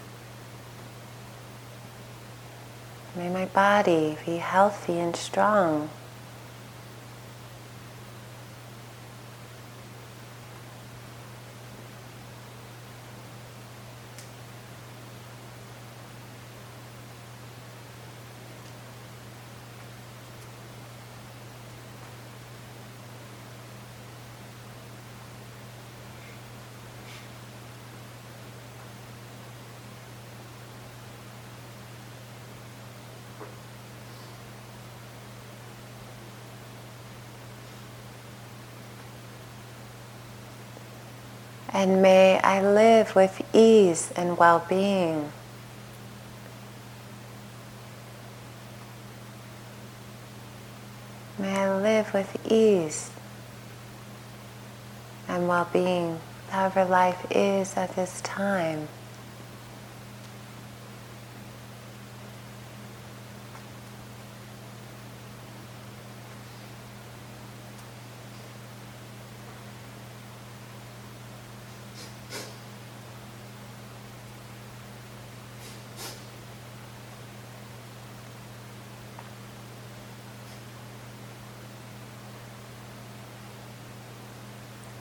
May 3.13 3.27
my 3.27 3.47
body 3.47 4.17
be 4.25 4.37
healthy 4.37 4.99
and 4.99 5.17
strong. 5.17 5.89
And 41.75 42.01
may 42.01 42.39
I 42.39 42.61
live 42.61 43.15
with 43.17 43.41
ease 43.53 44.09
and 44.15 44.37
well 44.37 44.65
being. 44.69 45.29
May 51.37 51.53
I 51.53 51.75
live 51.77 52.13
with 52.13 52.49
ease 52.49 53.11
and 55.27 55.49
well 55.49 55.67
being, 55.73 56.21
however 56.49 56.85
life 56.85 57.27
is 57.29 57.75
at 57.75 57.93
this 57.97 58.21
time. 58.21 58.87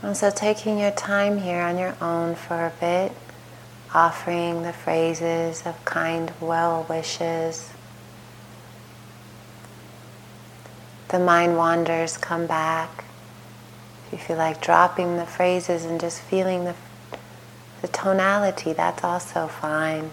And 0.04 0.14
so 0.14 0.28
taking 0.28 0.78
your 0.78 0.90
time 0.90 1.38
here 1.38 1.62
on 1.62 1.78
your 1.78 1.96
own 1.98 2.34
for 2.34 2.66
a 2.66 2.72
bit, 2.78 3.10
offering 3.94 4.62
the 4.62 4.74
phrases 4.74 5.62
of 5.64 5.82
kind 5.86 6.30
well 6.42 6.84
wishes. 6.90 7.70
The 11.08 11.18
mind 11.18 11.56
wanders, 11.56 12.18
come 12.18 12.46
back. 12.46 13.04
If 14.06 14.12
you 14.12 14.18
feel 14.18 14.36
like 14.36 14.60
dropping 14.60 15.16
the 15.16 15.24
phrases 15.24 15.86
and 15.86 15.98
just 15.98 16.20
feeling 16.20 16.64
the, 16.64 16.74
the 17.80 17.88
tonality, 17.88 18.74
that's 18.74 19.02
also 19.02 19.46
fine. 19.46 20.10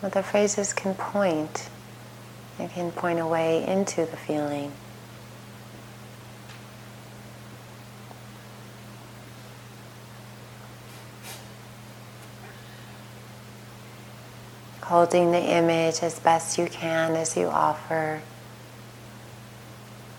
But 0.00 0.12
the 0.12 0.22
phrases 0.22 0.72
can 0.72 0.94
point. 0.94 1.68
They 2.58 2.68
can 2.68 2.92
point 2.92 3.18
away 3.18 3.66
into 3.66 4.06
the 4.06 4.16
feeling. 4.16 4.70
Holding 14.92 15.30
the 15.30 15.40
image 15.40 16.02
as 16.02 16.18
best 16.18 16.58
you 16.58 16.66
can 16.66 17.16
as 17.16 17.34
you 17.34 17.46
offer 17.46 18.20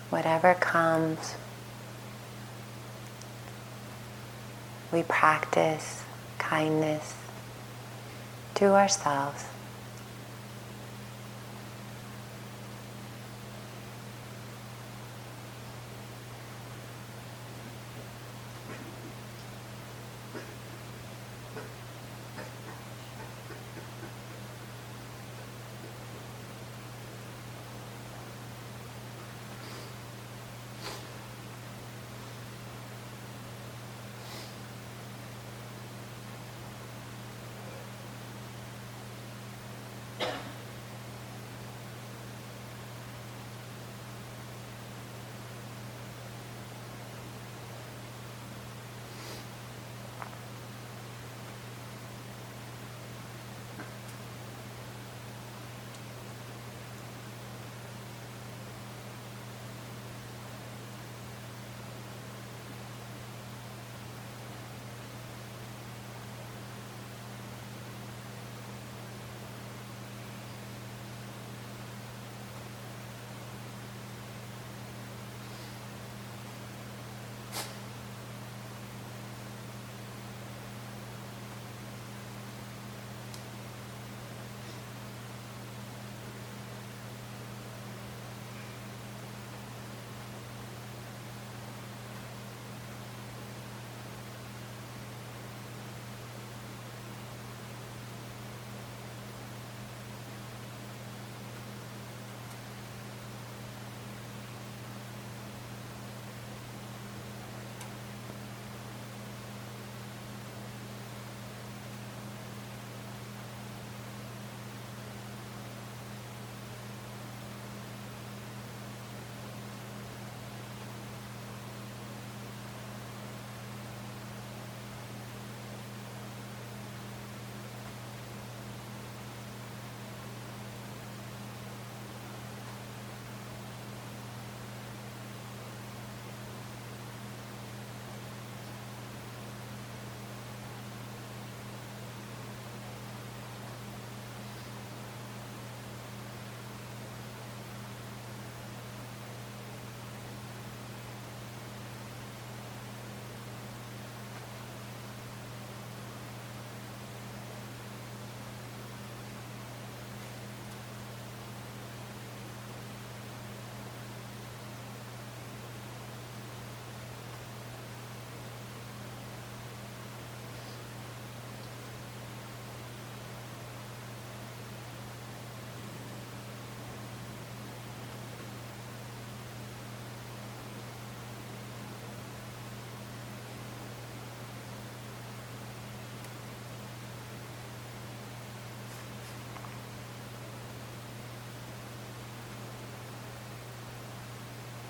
whatever 0.09 0.55
comes. 0.55 1.36
We 4.91 5.03
practice 5.03 6.01
kindness 6.39 7.13
to 8.55 8.73
ourselves. 8.73 9.45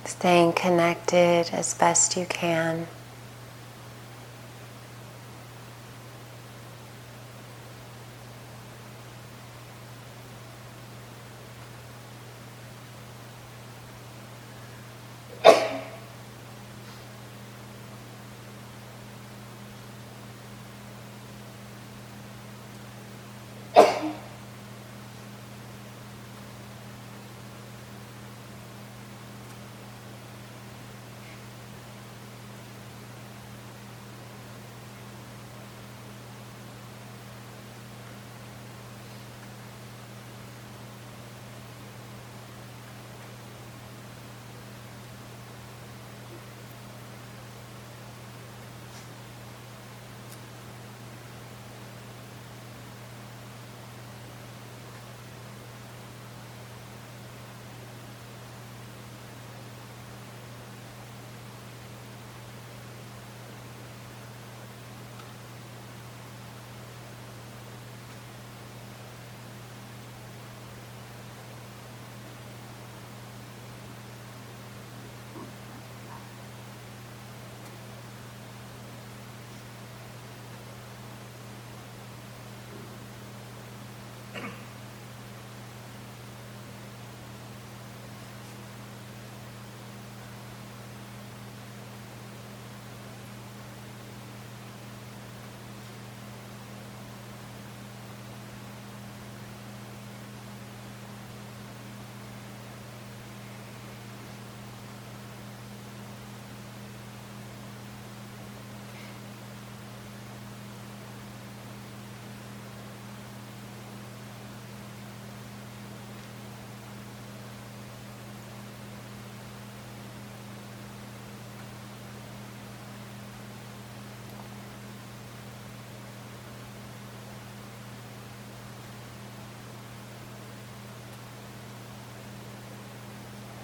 Staying 0.05 0.53
connected 0.53 1.49
as 1.51 1.73
best 1.73 2.17
you 2.17 2.25
can. 2.25 2.87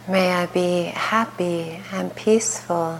May 0.09 0.31
I 0.33 0.47
be 0.47 0.85
happy 0.85 1.79
and 1.93 2.15
peaceful. 2.15 2.99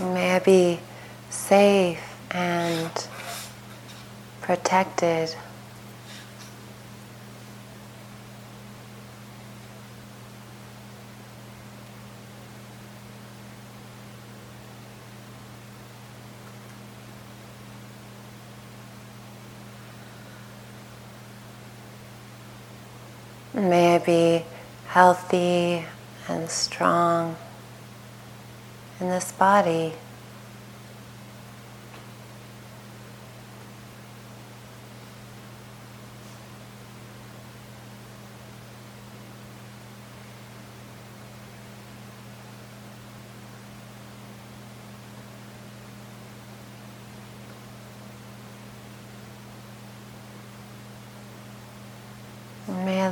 May 0.00 0.36
I 0.36 0.38
be 0.38 0.78
safe 1.30 1.98
and 2.30 3.08
protected. 4.40 5.34
May 23.52 23.96
I 23.96 23.98
be 23.98 24.44
healthy 24.90 25.86
and 26.28 26.50
strong 26.50 27.36
in 28.98 29.08
this 29.08 29.30
body. 29.30 29.92
May 52.66 53.02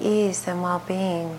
Ease 0.00 0.48
and 0.48 0.62
well 0.62 0.82
being. 0.86 1.38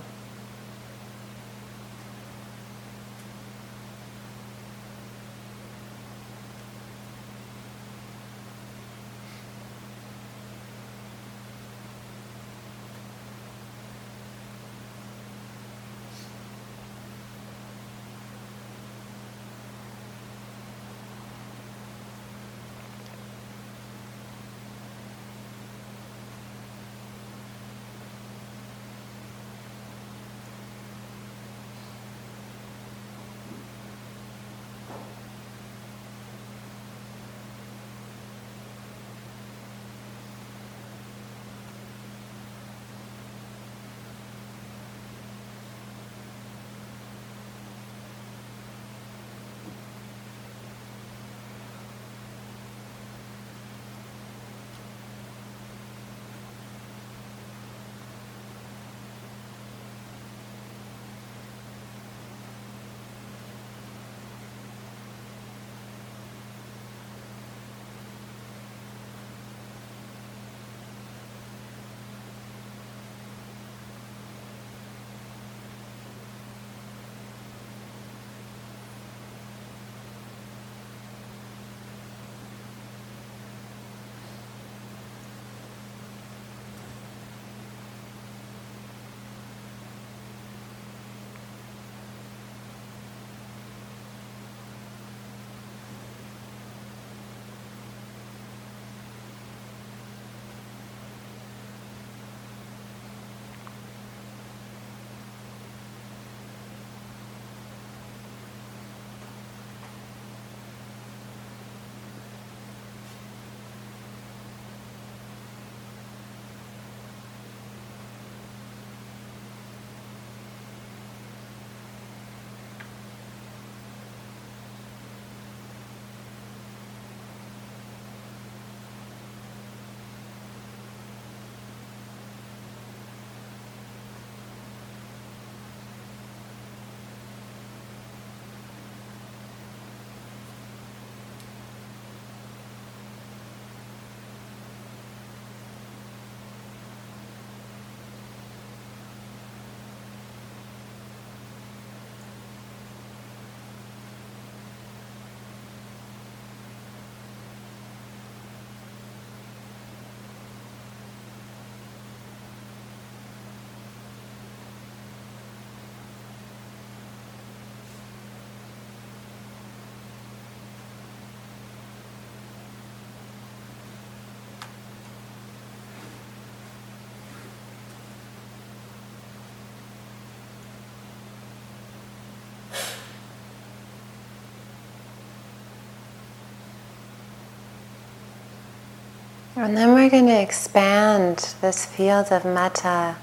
And 189.58 189.76
then 189.76 189.96
we're 189.96 190.12
going 190.12 190.28
to 190.28 190.40
expand 190.40 191.56
this 191.62 191.84
field 191.84 192.28
of 192.32 192.46
metta 192.46 193.16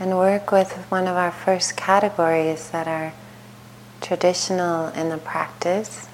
and 0.00 0.16
work 0.16 0.50
with 0.50 0.72
one 0.90 1.06
of 1.06 1.14
our 1.14 1.30
first 1.30 1.76
categories 1.76 2.70
that 2.70 2.88
are 2.88 3.12
traditional 4.00 4.86
in 4.88 5.10
the 5.10 5.18
practice, 5.18 6.08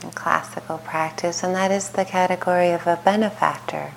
in 0.00 0.12
classical 0.12 0.78
practice, 0.78 1.42
and 1.42 1.56
that 1.56 1.72
is 1.72 1.88
the 1.88 2.04
category 2.04 2.70
of 2.70 2.86
a 2.86 3.00
benefactor 3.04 3.94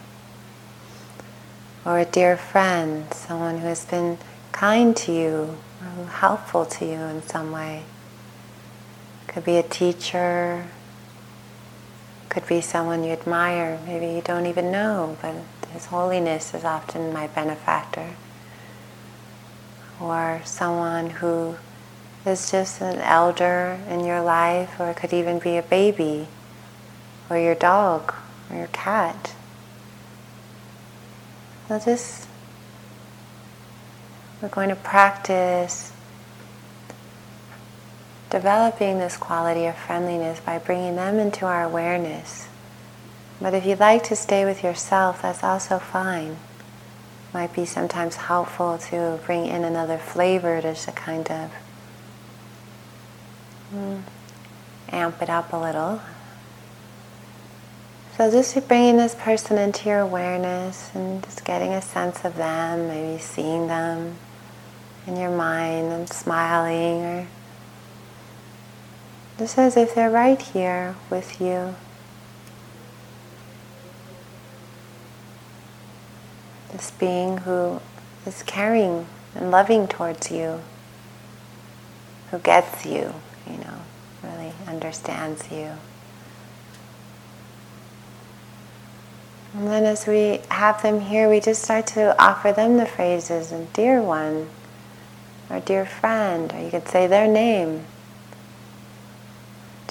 or 1.86 2.00
a 2.00 2.06
dear 2.06 2.36
friend, 2.36 3.14
someone 3.14 3.60
who 3.60 3.68
has 3.68 3.86
been 3.86 4.18
kind 4.52 4.98
to 4.98 5.12
you 5.14 5.58
or 5.80 6.08
helpful 6.08 6.66
to 6.66 6.86
you 6.86 7.00
in 7.02 7.22
some 7.22 7.52
way. 7.52 7.84
Could 9.28 9.46
be 9.46 9.58
a 9.58 9.64
teacher, 9.64 10.66
could 12.38 12.48
be 12.48 12.62
someone 12.62 13.04
you 13.04 13.12
admire, 13.12 13.80
maybe 13.88 14.06
you 14.06 14.22
don't 14.22 14.46
even 14.46 14.72
know, 14.72 15.18
but 15.24 15.34
His 15.74 15.88
Holiness 15.88 16.54
is 16.54 16.64
often 16.64 17.12
my 17.12 17.26
benefactor. 17.26 18.12
Or 20.00 20.42
someone 20.46 21.10
who 21.10 21.56
is 22.28 22.52
just 22.52 22.80
an 22.80 23.00
elder 23.00 23.80
in 23.90 24.06
your 24.06 24.22
life, 24.22 24.80
or 24.80 24.92
it 24.92 24.98
could 24.98 25.14
even 25.14 25.40
be 25.40 25.58
a 25.58 25.64
baby, 25.64 26.28
or 27.28 27.40
your 27.40 27.56
dog, 27.56 28.14
or 28.52 28.58
your 28.58 28.68
cat. 28.68 29.34
So 31.68 31.80
just, 31.80 32.28
we're 34.44 34.50
going 34.50 34.70
to 34.70 34.76
practice 34.76 35.92
developing 38.30 39.00
this 39.00 39.18
quality 39.18 39.66
of 39.66 39.76
friendliness 39.76 40.40
by 40.40 40.58
bringing 40.60 40.96
them 40.96 41.18
into 41.20 41.46
our 41.46 41.64
awareness. 41.64 42.48
But 43.40 43.54
if 43.54 43.66
you'd 43.66 43.80
like 43.80 44.04
to 44.06 44.16
stay 44.16 44.46
with 44.46 44.64
yourself, 44.64 45.22
that's 45.22 45.44
also 45.44 45.80
fine. 45.80 46.38
Might 47.34 47.54
be 47.54 47.66
sometimes 47.66 48.16
helpful 48.16 48.78
to 48.90 49.20
bring 49.26 49.46
in 49.46 49.64
another 49.64 49.98
flavor 49.98 50.62
to 50.62 50.74
just 50.74 50.96
kind 50.96 51.30
of 51.30 51.52
mm, 53.74 54.02
amp 54.90 55.22
it 55.22 55.30
up 55.30 55.54
a 55.54 55.58
little. 55.58 56.02
So 58.18 58.32
just 58.32 58.68
bringing 58.68 58.98
this 58.98 59.14
person 59.14 59.60
into 59.60 59.88
your 59.88 60.00
awareness 60.00 60.90
and 60.96 61.24
just 61.24 61.46
getting 61.46 61.74
a 61.74 61.82
sense 61.84 62.26
of 62.26 62.36
them, 62.36 62.88
maybe 62.88 63.22
seeing 63.22 63.68
them 63.68 64.16
in 65.06 65.18
your 65.18 65.30
mind 65.30 65.92
and 65.92 66.10
smiling 66.10 67.04
or 67.04 67.28
just 69.38 69.58
as 69.58 69.78
if 69.78 69.94
they're 69.94 70.10
right 70.10 70.42
here 70.42 70.96
with 71.10 71.40
you. 71.40 71.76
This 76.72 76.92
being 76.92 77.40
who 77.40 77.80
is 78.26 78.44
caring 78.44 79.08
and 79.36 79.52
loving 79.52 79.88
towards 79.88 80.32
you, 80.32 80.62
who 82.32 82.40
gets 82.40 82.86
you, 82.86 83.14
you 83.50 83.58
know, 83.58 83.80
really 84.24 84.54
understands 84.68 85.52
you. 85.52 85.74
And 89.54 89.68
then 89.68 89.86
as 89.86 90.06
we 90.06 90.42
have 90.50 90.82
them 90.84 91.00
here, 91.00 91.30
we 91.30 91.40
just 91.40 91.64
start 91.64 91.88
to 91.88 92.20
offer 92.22 92.52
them 92.52 92.78
the 92.78 92.86
phrases, 92.86 93.52
and 93.52 93.72
dear 93.74 94.02
one, 94.02 94.50
or 95.50 95.60
dear 95.60 95.86
friend, 95.86 96.54
or 96.54 96.62
you 96.62 96.70
could 96.70 96.88
say 96.88 97.08
their 97.08 97.28
name. 97.28 97.86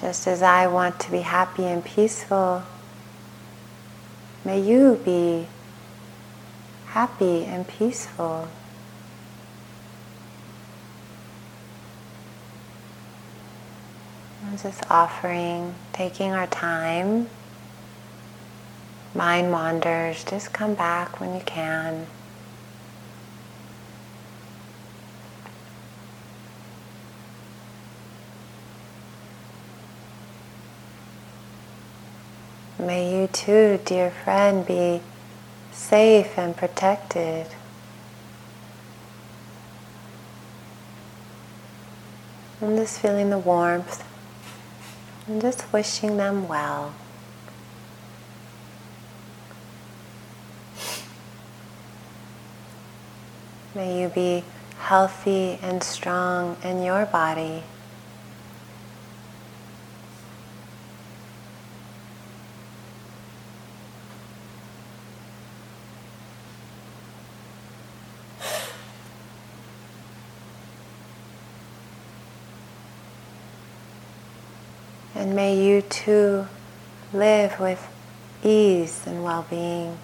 Just 0.01 0.27
as 0.27 0.43
I 0.43 0.67
want 0.67 1.01
to 1.01 1.11
be 1.11 1.21
happy 1.21 1.65
and 1.65 1.85
peaceful, 1.85 2.63
may 4.45 4.61
you 4.61 5.01
be 5.05 5.47
happy 6.89 7.45
and 7.45 7.67
peaceful. 7.67 8.49
I'm 14.45 14.59
just 14.59 14.89
offering, 14.91 15.75
taking 15.93 16.33
our 16.33 16.47
time. 16.47 17.29
Mind 19.15 19.51
wanders, 19.51 20.25
just 20.25 20.53
come 20.53 20.75
back 20.75 21.21
when 21.21 21.35
you 21.35 21.41
can. 21.41 22.07
May 32.79 33.21
you 33.21 33.27
too, 33.27 33.81
dear 33.87 34.11
friend, 34.11 34.67
be 34.67 35.01
safe 35.73 36.39
and 36.39 36.55
protected. 36.55 37.47
I'm 42.61 42.77
just 42.77 43.01
feeling 43.01 43.31
the 43.31 43.39
warmth 43.39 44.05
and 45.27 45.41
just 45.41 45.73
wishing 45.73 46.19
them 46.19 46.49
well. 46.49 46.95
May 53.75 54.03
you 54.03 54.09
be 54.09 54.45
healthy 54.79 55.59
and 55.63 55.83
strong 55.83 56.57
in 56.63 56.83
your 56.83 57.07
body. 57.07 57.63
And 75.27 75.35
may 75.35 75.61
you 75.61 75.83
too 75.83 76.47
live 77.13 77.59
with 77.59 77.85
ease 78.45 79.03
and 79.09 79.25
well 79.25 79.45
being. 79.51 79.99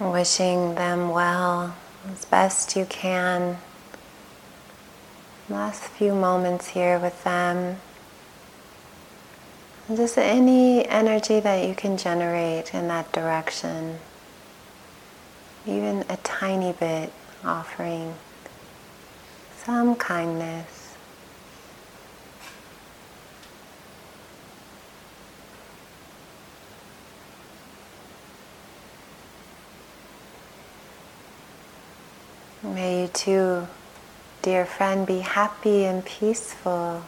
Wishing 0.00 0.74
them 0.76 1.10
well 1.10 1.76
as 2.10 2.24
best 2.24 2.74
you 2.74 2.86
can. 2.86 3.58
Last 5.48 5.84
few 5.84 6.14
moments 6.14 6.68
here 6.68 6.98
with 6.98 7.22
them. 7.22 7.76
Just 9.94 10.16
any 10.16 10.86
energy 10.88 11.40
that 11.40 11.68
you 11.68 11.74
can 11.74 11.96
generate 11.96 12.72
in 12.72 12.88
that 12.88 13.12
direction, 13.12 13.98
even 15.66 16.04
a 16.08 16.16
tiny 16.18 16.72
bit, 16.72 17.12
offering 17.44 18.14
some 19.56 19.96
kindness. 19.96 20.94
May 32.62 32.99
you 32.99 32.99
too, 33.12 33.66
dear 34.42 34.64
friend, 34.64 35.06
be 35.06 35.20
happy 35.20 35.84
and 35.84 36.04
peaceful. 36.04 37.02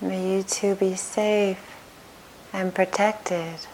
May 0.00 0.36
you 0.36 0.42
too 0.42 0.74
be 0.74 0.96
safe 0.96 1.64
and 2.52 2.74
protected. 2.74 3.66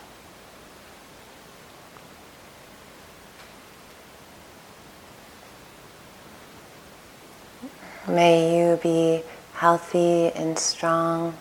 May 8.06 8.58
you 8.58 8.76
be 8.76 9.22
healthy 9.54 10.30
and 10.32 10.58
strong. 10.58 11.34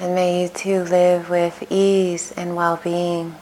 And 0.00 0.14
too 0.68 0.84
live 0.84 1.30
with 1.30 1.64
ease 1.72 2.30
and 2.32 2.54
well 2.54 2.78
being. 2.84 3.34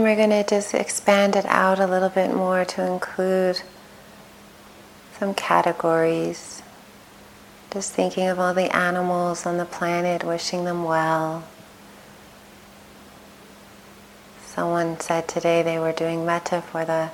Then 0.00 0.08
we're 0.08 0.16
going 0.16 0.30
to 0.30 0.48
just 0.48 0.72
expand 0.72 1.36
it 1.36 1.44
out 1.44 1.78
a 1.78 1.86
little 1.86 2.08
bit 2.08 2.34
more 2.34 2.64
to 2.64 2.86
include 2.86 3.60
some 5.18 5.34
categories. 5.34 6.62
Just 7.70 7.92
thinking 7.92 8.26
of 8.26 8.38
all 8.38 8.54
the 8.54 8.74
animals 8.74 9.44
on 9.44 9.58
the 9.58 9.66
planet, 9.66 10.24
wishing 10.24 10.64
them 10.64 10.84
well. 10.84 11.44
Someone 14.42 14.98
said 15.00 15.28
today 15.28 15.62
they 15.62 15.78
were 15.78 15.92
doing 15.92 16.24
metta 16.24 16.62
for 16.62 16.86
the, 16.86 17.10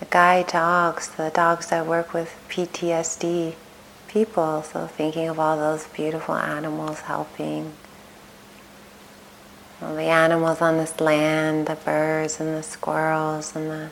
the 0.00 0.06
guide 0.06 0.46
dogs, 0.46 1.08
the 1.08 1.28
dogs 1.28 1.66
that 1.66 1.86
work 1.86 2.14
with 2.14 2.34
PTSD 2.48 3.54
people. 4.08 4.62
So 4.62 4.86
thinking 4.86 5.28
of 5.28 5.38
all 5.38 5.58
those 5.58 5.88
beautiful 5.88 6.36
animals 6.36 7.00
helping. 7.00 7.74
All 9.82 9.94
the 9.94 10.02
animals 10.02 10.60
on 10.60 10.78
this 10.78 11.00
land, 11.00 11.66
the 11.66 11.74
birds 11.74 12.40
and 12.40 12.56
the 12.56 12.62
squirrels 12.62 13.54
and 13.54 13.70
the, 13.70 13.88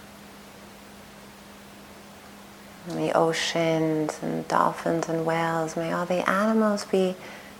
and 2.89 2.99
the 2.99 3.17
oceans 3.17 4.19
and 4.23 4.47
dolphins 4.49 5.09
and 5.09 5.27
whales. 5.27 5.77
May 5.77 5.93
all 5.93 6.07
the 6.07 6.29
animals 6.29 6.85
be 6.85 7.17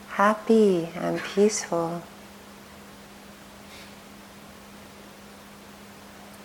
happy 0.09 0.91
and 0.95 1.21
peaceful. 1.21 2.03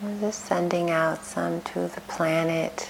I'm 0.03 0.19
just 0.19 0.45
sending 0.45 0.91
out 0.91 1.23
some 1.23 1.61
to 1.61 1.88
the 1.88 2.01
planet. 2.01 2.89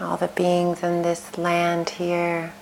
All 0.00 0.16
the 0.16 0.28
beings 0.28 0.82
in 0.82 1.02
this 1.02 1.38
land 1.38 1.90
here 1.90 2.52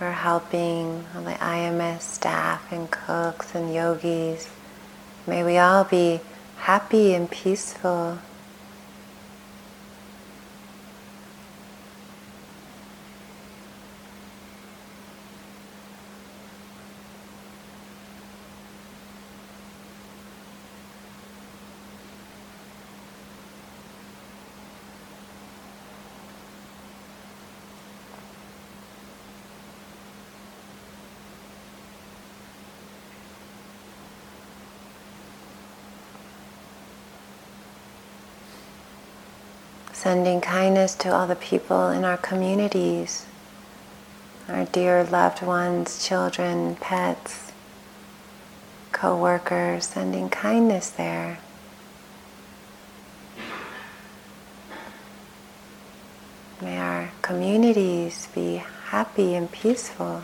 are 0.00 0.12
helping, 0.12 1.04
all 1.14 1.22
the 1.22 1.32
IMS 1.32 2.02
staff 2.02 2.70
and 2.70 2.90
cooks 2.90 3.54
and 3.54 3.72
yogis. 3.74 4.50
May 5.26 5.42
we 5.42 5.58
all 5.58 5.84
be 5.84 6.20
happy 6.58 7.14
and 7.14 7.30
peaceful. 7.30 8.18
Sending 40.08 40.40
kindness 40.40 40.94
to 40.94 41.14
all 41.14 41.26
the 41.26 41.36
people 41.36 41.90
in 41.90 42.02
our 42.02 42.16
communities, 42.16 43.26
our 44.48 44.64
dear 44.64 45.04
loved 45.04 45.42
ones, 45.42 46.02
children, 46.02 46.76
pets, 46.76 47.52
co 48.90 49.14
workers, 49.14 49.88
sending 49.88 50.30
kindness 50.30 50.88
there. 50.88 51.40
May 56.62 56.78
our 56.78 57.10
communities 57.20 58.28
be 58.34 58.62
happy 58.86 59.34
and 59.34 59.52
peaceful. 59.52 60.22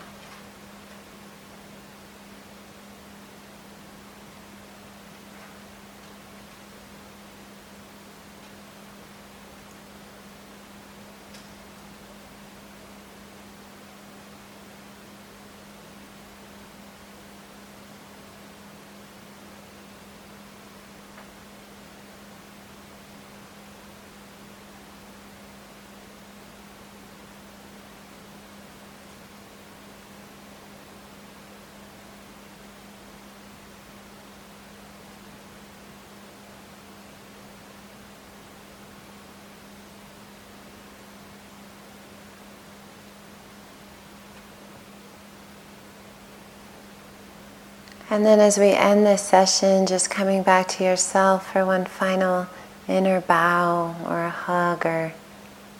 And 48.15 48.25
then 48.25 48.39
as 48.39 48.59
we 48.59 48.69
end 48.69 49.05
this 49.05 49.23
session, 49.23 49.87
just 49.87 50.09
coming 50.09 50.45
back 50.45 50.69
to 50.69 50.85
yourself 50.85 51.53
for 51.53 51.67
one 51.67 51.85
final 51.85 52.47
inner 52.87 53.21
bow 53.21 53.97
or 54.07 54.27
a 54.27 54.31
hug 54.31 54.87
or 54.87 55.13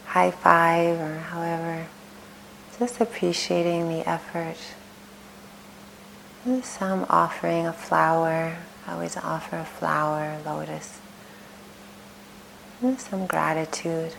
high 0.07 0.33
five 0.33 0.99
or 0.99 1.19
however. 1.21 1.87
Just 2.77 3.01
appreciating 3.01 3.89
the 3.89 4.01
effort. 4.09 4.57
some 6.65 7.07
offering 7.09 7.69
a 7.69 7.73
flower. 7.73 8.57
Always 8.89 9.17
offer 9.17 9.59
a 9.59 9.65
flower, 9.65 10.37
lotus. 10.45 10.99
some 12.99 13.29
gratitude. 13.29 14.17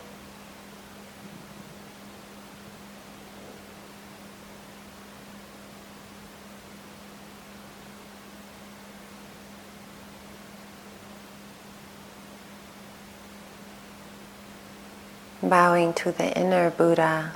Bowing 15.48 15.94
to 15.94 16.12
the 16.12 16.36
inner 16.38 16.70
Buddha. 16.70 17.32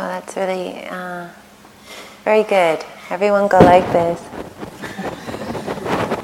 So 0.00 0.06
that's 0.06 0.34
really 0.34 0.86
uh, 0.86 1.28
very 2.24 2.42
good. 2.44 2.82
Everyone 3.10 3.48
go 3.48 3.58
like 3.58 3.84
this. 3.92 4.18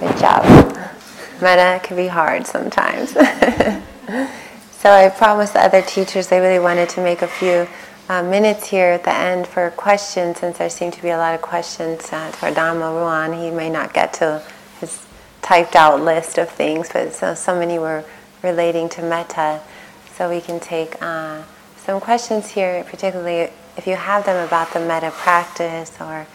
Good 0.00 0.16
job. 0.16 0.44
Metta 1.42 1.86
can 1.86 1.94
be 1.94 2.06
hard 2.06 2.46
sometimes. 2.46 3.10
so 4.70 4.90
I 4.90 5.10
promised 5.14 5.52
the 5.52 5.60
other 5.60 5.82
teachers 5.82 6.28
they 6.28 6.40
really 6.40 6.58
wanted 6.58 6.88
to 6.88 7.02
make 7.02 7.20
a 7.20 7.26
few 7.26 7.68
uh, 8.08 8.22
minutes 8.22 8.66
here 8.68 8.92
at 8.92 9.04
the 9.04 9.12
end 9.12 9.46
for 9.46 9.70
questions 9.72 10.38
since 10.40 10.56
there 10.56 10.70
seem 10.70 10.90
to 10.92 11.02
be 11.02 11.10
a 11.10 11.18
lot 11.18 11.34
of 11.34 11.42
questions 11.42 12.10
uh, 12.14 12.30
for 12.30 12.50
Dhammaruwan. 12.50 13.38
He 13.38 13.50
may 13.50 13.68
not 13.68 13.92
get 13.92 14.14
to 14.14 14.42
his 14.80 15.04
typed 15.42 15.76
out 15.76 16.00
list 16.00 16.38
of 16.38 16.48
things, 16.48 16.88
but 16.90 17.12
so, 17.12 17.34
so 17.34 17.54
many 17.54 17.78
were 17.78 18.04
relating 18.42 18.88
to 18.88 19.02
metta. 19.02 19.60
So 20.14 20.30
we 20.30 20.40
can 20.40 20.60
take 20.60 20.96
uh, 21.02 21.42
some 21.76 22.00
questions 22.00 22.52
here, 22.52 22.82
particularly 22.84 23.50
you 23.86 23.96
have 23.96 24.24
them 24.24 24.46
about 24.46 24.72
the 24.72 24.80
metta 24.80 25.10
practice 25.10 25.92
or 26.00 26.26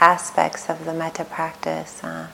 aspects 0.00 0.68
of 0.68 0.84
the 0.84 0.94
metta 0.94 1.24
practice. 1.24 2.02
Uh, 2.02 2.28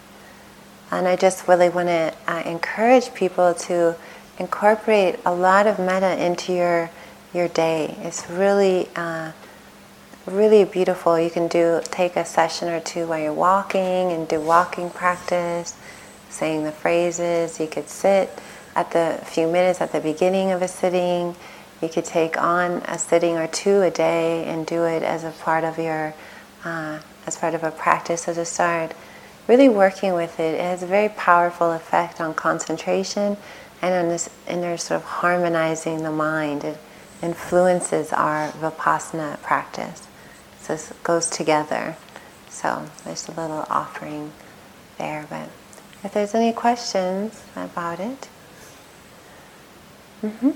and 0.90 1.08
I 1.08 1.16
just 1.16 1.48
really 1.48 1.68
want 1.68 1.88
to 1.88 2.14
uh, 2.28 2.42
encourage 2.46 3.12
people 3.14 3.54
to 3.54 3.96
incorporate 4.38 5.18
a 5.24 5.34
lot 5.34 5.66
of 5.66 5.78
metta 5.78 6.22
into 6.22 6.52
your 6.52 6.90
your 7.32 7.48
day. 7.48 7.96
It's 8.00 8.30
really 8.30 8.88
uh, 8.96 9.32
really 10.26 10.64
beautiful. 10.64 11.18
You 11.18 11.30
can 11.30 11.48
do 11.48 11.80
take 11.84 12.16
a 12.16 12.24
session 12.24 12.68
or 12.68 12.80
two 12.80 13.06
while 13.06 13.18
you're 13.18 13.32
walking 13.32 14.12
and 14.12 14.26
do 14.26 14.40
walking 14.40 14.90
practice, 14.90 15.76
saying 16.28 16.64
the 16.64 16.72
phrases. 16.72 17.60
You 17.60 17.66
could 17.66 17.88
sit 17.88 18.30
at 18.74 18.90
the 18.92 19.20
few 19.24 19.46
minutes 19.50 19.80
at 19.80 19.92
the 19.92 20.00
beginning 20.00 20.52
of 20.52 20.62
a 20.62 20.68
sitting 20.68 21.34
you 21.82 21.88
could 21.88 22.04
take 22.04 22.40
on 22.40 22.82
a 22.86 22.98
sitting 22.98 23.36
or 23.36 23.46
two 23.46 23.82
a 23.82 23.90
day 23.90 24.44
and 24.44 24.66
do 24.66 24.84
it 24.84 25.02
as 25.02 25.24
a 25.24 25.30
part 25.30 25.64
of 25.64 25.78
your, 25.78 26.14
uh, 26.64 27.00
as 27.26 27.36
part 27.36 27.54
of 27.54 27.62
a 27.62 27.70
practice 27.70 28.28
as 28.28 28.38
a 28.38 28.44
start. 28.44 28.94
Really 29.46 29.68
working 29.68 30.14
with 30.14 30.40
it, 30.40 30.54
it 30.54 30.60
has 30.60 30.82
a 30.82 30.86
very 30.86 31.08
powerful 31.10 31.72
effect 31.72 32.20
on 32.20 32.34
concentration 32.34 33.36
and 33.82 33.94
on 33.94 34.08
this 34.08 34.28
inner 34.48 34.76
sort 34.76 35.02
of 35.02 35.06
harmonizing 35.06 36.02
the 36.02 36.10
mind. 36.10 36.64
It 36.64 36.78
influences 37.22 38.12
our 38.12 38.50
vipassana 38.52 39.40
practice. 39.42 40.06
So 40.60 40.72
this 40.72 40.92
goes 41.02 41.28
together. 41.28 41.96
So 42.48 42.86
there's 43.04 43.28
a 43.28 43.32
little 43.32 43.66
offering 43.68 44.32
there, 44.98 45.26
but 45.28 45.48
if 46.02 46.14
there's 46.14 46.34
any 46.34 46.52
questions 46.52 47.44
about 47.54 48.00
it. 48.00 48.28
Mm-hmm. 50.22 50.50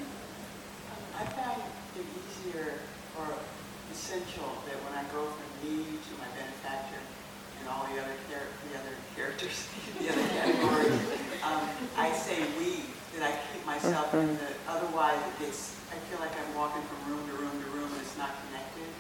myself 13.83 14.13
mm-hmm. 14.13 14.35
the, 14.37 14.51
otherwise 14.69 15.17
it 15.31 15.47
gets, 15.47 15.77
I 15.91 15.97
feel 16.11 16.21
like 16.21 16.35
I'm 16.37 16.55
walking 16.55 16.83
from 16.83 16.99
room 17.11 17.23
to 17.29 17.35
room 17.35 17.63
to 17.63 17.69
room 17.71 17.91
and 17.93 18.01
it's 18.01 18.19
not 18.19 18.31
connected. 18.47 18.91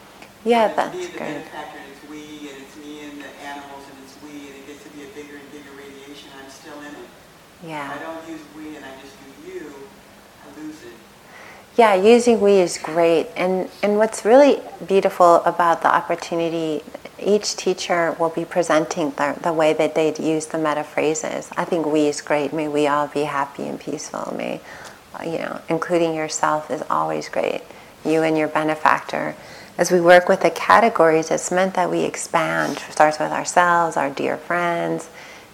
Yeah, 0.44 0.72
that's 0.72 0.96
benefactor 1.08 1.78
and 1.78 1.92
it's 1.92 2.10
we 2.10 2.48
and 2.48 2.62
it's 2.62 2.76
me 2.78 3.04
and 3.04 3.20
the 3.20 3.28
animals 3.44 3.84
and 3.90 3.98
it's 4.02 4.16
we 4.22 4.48
and 4.48 4.56
it 4.56 4.66
gets 4.66 4.82
to 4.84 4.90
be 4.90 5.02
a 5.04 5.08
bigger 5.14 5.36
and 5.36 5.52
bigger 5.52 5.70
radiation. 5.76 6.30
I'm 6.42 6.50
still 6.50 6.78
in 6.80 6.94
it. 6.94 7.08
Yeah. 7.66 7.94
If 7.94 8.00
I 8.00 8.04
don't 8.04 8.28
use 8.28 8.40
we 8.56 8.76
and 8.76 8.84
I 8.84 8.92
just 9.02 9.14
do 9.20 9.52
you, 9.52 9.74
I 10.42 10.60
lose 10.60 10.82
it. 10.82 10.94
Yeah, 11.76 11.94
using 11.94 12.40
we 12.40 12.52
is 12.54 12.78
great. 12.78 13.28
And, 13.36 13.68
and 13.82 13.96
what's 13.96 14.24
really 14.24 14.60
beautiful 14.86 15.36
about 15.44 15.82
the 15.82 15.94
opportunity, 15.94 16.82
each 17.18 17.56
teacher 17.56 18.16
will 18.18 18.30
be 18.30 18.44
presenting 18.44 19.10
the, 19.12 19.38
the 19.42 19.52
way 19.52 19.72
that 19.74 19.94
they'd 19.94 20.18
use 20.18 20.46
the 20.46 20.58
metta 20.58 20.84
phrases. 20.84 21.50
I 21.56 21.64
think 21.64 21.86
we 21.86 22.06
is 22.06 22.20
great. 22.22 22.52
May 22.52 22.68
we 22.68 22.86
all 22.86 23.08
be 23.08 23.22
happy 23.22 23.68
and 23.68 23.78
peaceful. 23.78 24.34
May, 24.36 24.60
you 25.24 25.38
know, 25.38 25.60
including 25.68 26.14
yourself 26.14 26.70
is 26.70 26.82
always 26.90 27.28
great. 27.28 27.62
You 28.04 28.22
and 28.22 28.36
your 28.36 28.48
benefactor. 28.48 29.36
As 29.80 29.90
we 29.90 29.98
work 29.98 30.28
with 30.28 30.42
the 30.42 30.50
categories, 30.50 31.30
it's 31.30 31.50
meant 31.50 31.72
that 31.72 31.90
we 31.90 32.02
expand. 32.02 32.76
It 32.86 32.92
starts 32.92 33.18
with 33.18 33.32
ourselves, 33.32 33.96
our 33.96 34.10
dear 34.10 34.36
friends. 34.36 35.08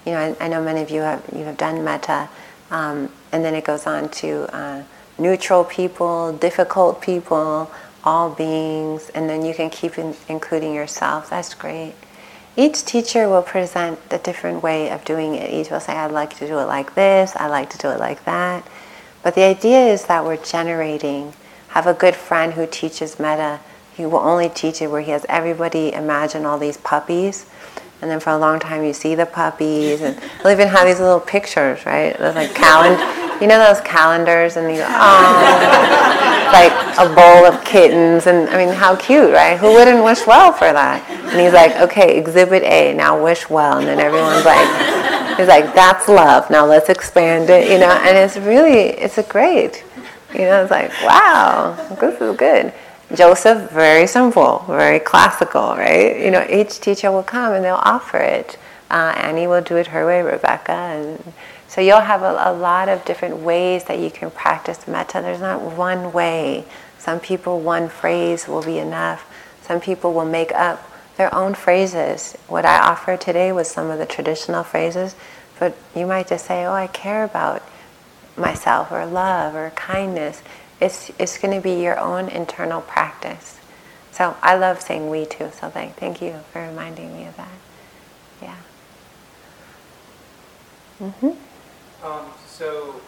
You 0.05 0.11
know, 0.11 0.19
I, 0.41 0.47
I 0.47 0.49
know 0.49 0.61
many 0.61 0.83
of 0.83 0.91
you 0.91 1.03
have 1.03 1.23
you 1.33 1.45
have 1.45 1.57
done 1.57 1.85
metta, 1.85 2.29
um, 2.73 3.09
and 3.31 3.45
then 3.45 3.55
it 3.55 3.63
goes 3.63 3.87
on 3.87 4.09
to 4.09 4.53
uh, 4.53 4.83
neutral 5.17 5.63
people, 5.63 6.33
difficult 6.33 7.01
people, 7.01 7.71
all 8.03 8.31
beings, 8.31 9.11
and 9.11 9.31
then 9.31 9.45
you 9.45 9.55
can 9.55 9.71
keep 9.71 9.97
in, 9.97 10.17
including 10.29 10.75
yourself. 10.75 11.31
That's 11.31 11.55
great. 11.55 11.95
Each 12.57 12.85
teacher 12.85 13.29
will 13.29 13.43
present 13.43 14.01
a 14.11 14.19
different 14.19 14.61
way 14.61 14.91
of 14.91 15.05
doing 15.05 15.37
it. 15.37 15.53
Each 15.53 15.71
will 15.71 15.79
say, 15.79 15.93
I'd 15.93 16.11
like 16.11 16.37
to 16.39 16.49
do 16.49 16.59
it 16.59 16.65
like 16.65 16.97
this, 16.97 17.37
I 17.37 17.47
like 17.47 17.71
to 17.71 17.79
do 17.79 17.91
it 17.91 18.01
like 18.01 18.25
that. 18.25 18.67
But 19.23 19.37
the 19.37 19.45
idea 19.45 19.87
is 19.87 20.07
that 20.07 20.25
we're 20.25 20.37
generating. 20.37 21.33
Have 21.69 21.87
a 21.87 21.95
good 21.95 22.17
friend 22.17 22.55
who 22.55 22.67
teaches 22.67 23.21
metta. 23.21 23.61
He 23.97 24.07
will 24.07 24.19
only 24.19 24.51
teach 24.51 24.83
it 24.83 24.89
where 24.89 25.01
he 25.01 25.11
has 25.13 25.25
everybody 25.29 25.93
imagine 25.95 26.45
all 26.45 26.59
these 26.59 26.77
puppies 26.77 27.47
And 28.03 28.11
then 28.11 28.21
for 28.21 28.31
a 28.31 28.39
long 28.39 28.61
time, 28.61 28.85
you 28.85 28.93
see 28.93 29.15
the 29.15 29.27
puppies, 29.27 30.03
and 30.03 30.19
they'll 30.43 30.53
even 30.53 30.69
have 30.69 30.87
these 30.87 31.01
little 31.01 31.21
pictures, 31.21 31.87
right? 31.87 32.17
They're 32.19 32.33
like 32.35 32.55
calendar, 32.55 33.03
you 33.41 33.49
know 33.49 33.59
those 33.59 33.81
calendars, 33.83 34.57
and 34.57 34.71
you 34.71 34.79
go, 34.81 34.87
oh, 34.89 36.51
like 36.53 36.73
a 36.99 37.15
bowl 37.15 37.47
of 37.47 37.65
kittens, 37.65 38.27
and 38.27 38.51
I 38.51 38.65
mean, 38.65 38.75
how 38.75 38.97
cute, 38.97 39.33
right? 39.33 39.59
Who 39.59 39.73
wouldn't 39.73 40.05
wish 40.05 40.27
well 40.27 40.53
for 40.53 40.73
that? 40.73 41.09
And 41.11 41.41
he's 41.41 41.55
like, 41.55 41.77
okay, 41.77 42.19
Exhibit 42.19 42.63
A, 42.65 42.93
now 42.95 43.23
wish 43.23 43.49
well, 43.51 43.79
and 43.79 43.89
then 43.89 43.99
everyone's 43.99 44.45
like, 44.45 44.69
he's 45.39 45.49
like, 45.49 45.75
that's 45.75 46.09
love. 46.09 46.51
Now 46.51 46.67
let's 46.67 46.91
expand 46.91 47.51
it, 47.51 47.71
you 47.71 47.79
know. 47.79 47.91
And 47.91 48.17
it's 48.17 48.37
really, 48.37 48.91
it's 49.01 49.19
a 49.19 49.25
great, 49.25 49.85
you 50.35 50.41
know. 50.41 50.63
It's 50.63 50.71
like, 50.71 50.93
wow, 51.03 51.75
this 52.01 52.21
is 52.21 52.37
good. 52.37 52.75
Joseph, 53.15 53.71
very 53.71 54.07
simple, 54.09 54.65
very 54.67 54.99
classical, 54.99 55.77
right? 55.77 56.19
You 56.19 56.33
know, 56.33 56.45
each 56.51 56.81
teacher 56.81 57.13
will 57.13 57.23
come 57.23 57.53
and 57.53 57.65
they'll 57.65 57.77
offer 57.77 58.19
it. 58.19 58.59
Uh, 58.91 59.15
Annie 59.17 59.47
will 59.47 59.63
do 59.63 59.77
it 59.77 59.89
her 59.89 60.05
way, 60.07 60.23
Rebecca, 60.23 60.73
and 60.73 61.33
so 61.69 61.81
you'll 61.81 62.01
have 62.01 62.23
a, 62.23 62.51
a, 62.51 62.53
lot 62.53 62.89
of 62.89 63.05
different 63.05 63.39
ways 63.39 63.85
that 63.85 63.99
you 63.99 64.11
can 64.11 64.31
practice 64.31 64.89
metta. 64.89 65.21
There's 65.21 65.41
not 65.41 65.61
one 65.61 66.13
way. 66.13 66.65
Some 66.99 67.21
people, 67.21 67.61
one 67.61 67.89
phrase 67.89 68.49
will 68.49 68.63
be 68.63 68.79
enough. 68.79 69.31
Some 69.63 69.81
people 69.81 70.13
will 70.13 70.25
make 70.25 70.53
up 70.53 70.91
their 71.17 71.33
own 71.35 71.55
phrases. 71.55 72.37
What 72.49 72.65
I 72.65 72.79
offer 72.79 73.17
today 73.17 73.53
was 73.53 73.69
some 73.69 73.91
of 73.91 73.99
the 73.99 74.07
traditional 74.07 74.63
phrases, 74.63 75.15
but 75.59 75.77
you 75.95 76.07
might 76.07 76.29
just 76.29 76.47
say, 76.47 76.65
"Oh, 76.65 76.73
I 76.73 76.87
care 76.89 77.25
about 77.25 77.63
myself," 78.37 78.91
or 78.91 79.05
love, 79.07 79.55
or 79.55 79.71
kindness 79.71 80.43
it's, 80.81 81.11
it's 81.19 81.39
going 81.39 81.55
to 81.55 81.63
be 81.63 81.83
your 81.83 81.99
own 81.99 82.29
internal 82.29 82.81
practice. 82.81 83.59
So 84.13 84.37
I 84.43 84.57
love 84.57 84.81
saying 84.81 85.11
we 85.11 85.27
too. 85.27 85.51
So 85.53 85.69
thank, 85.69 85.97
thank 85.97 86.23
you 86.23 86.41
for 86.53 86.63
reminding 86.63 87.17
me 87.17 87.27
of 87.27 87.37
that. 87.37 87.49
Yeah. 88.41 88.57
Mm-hmm. 91.03 92.07
Um, 92.07 92.27
so 92.47 93.01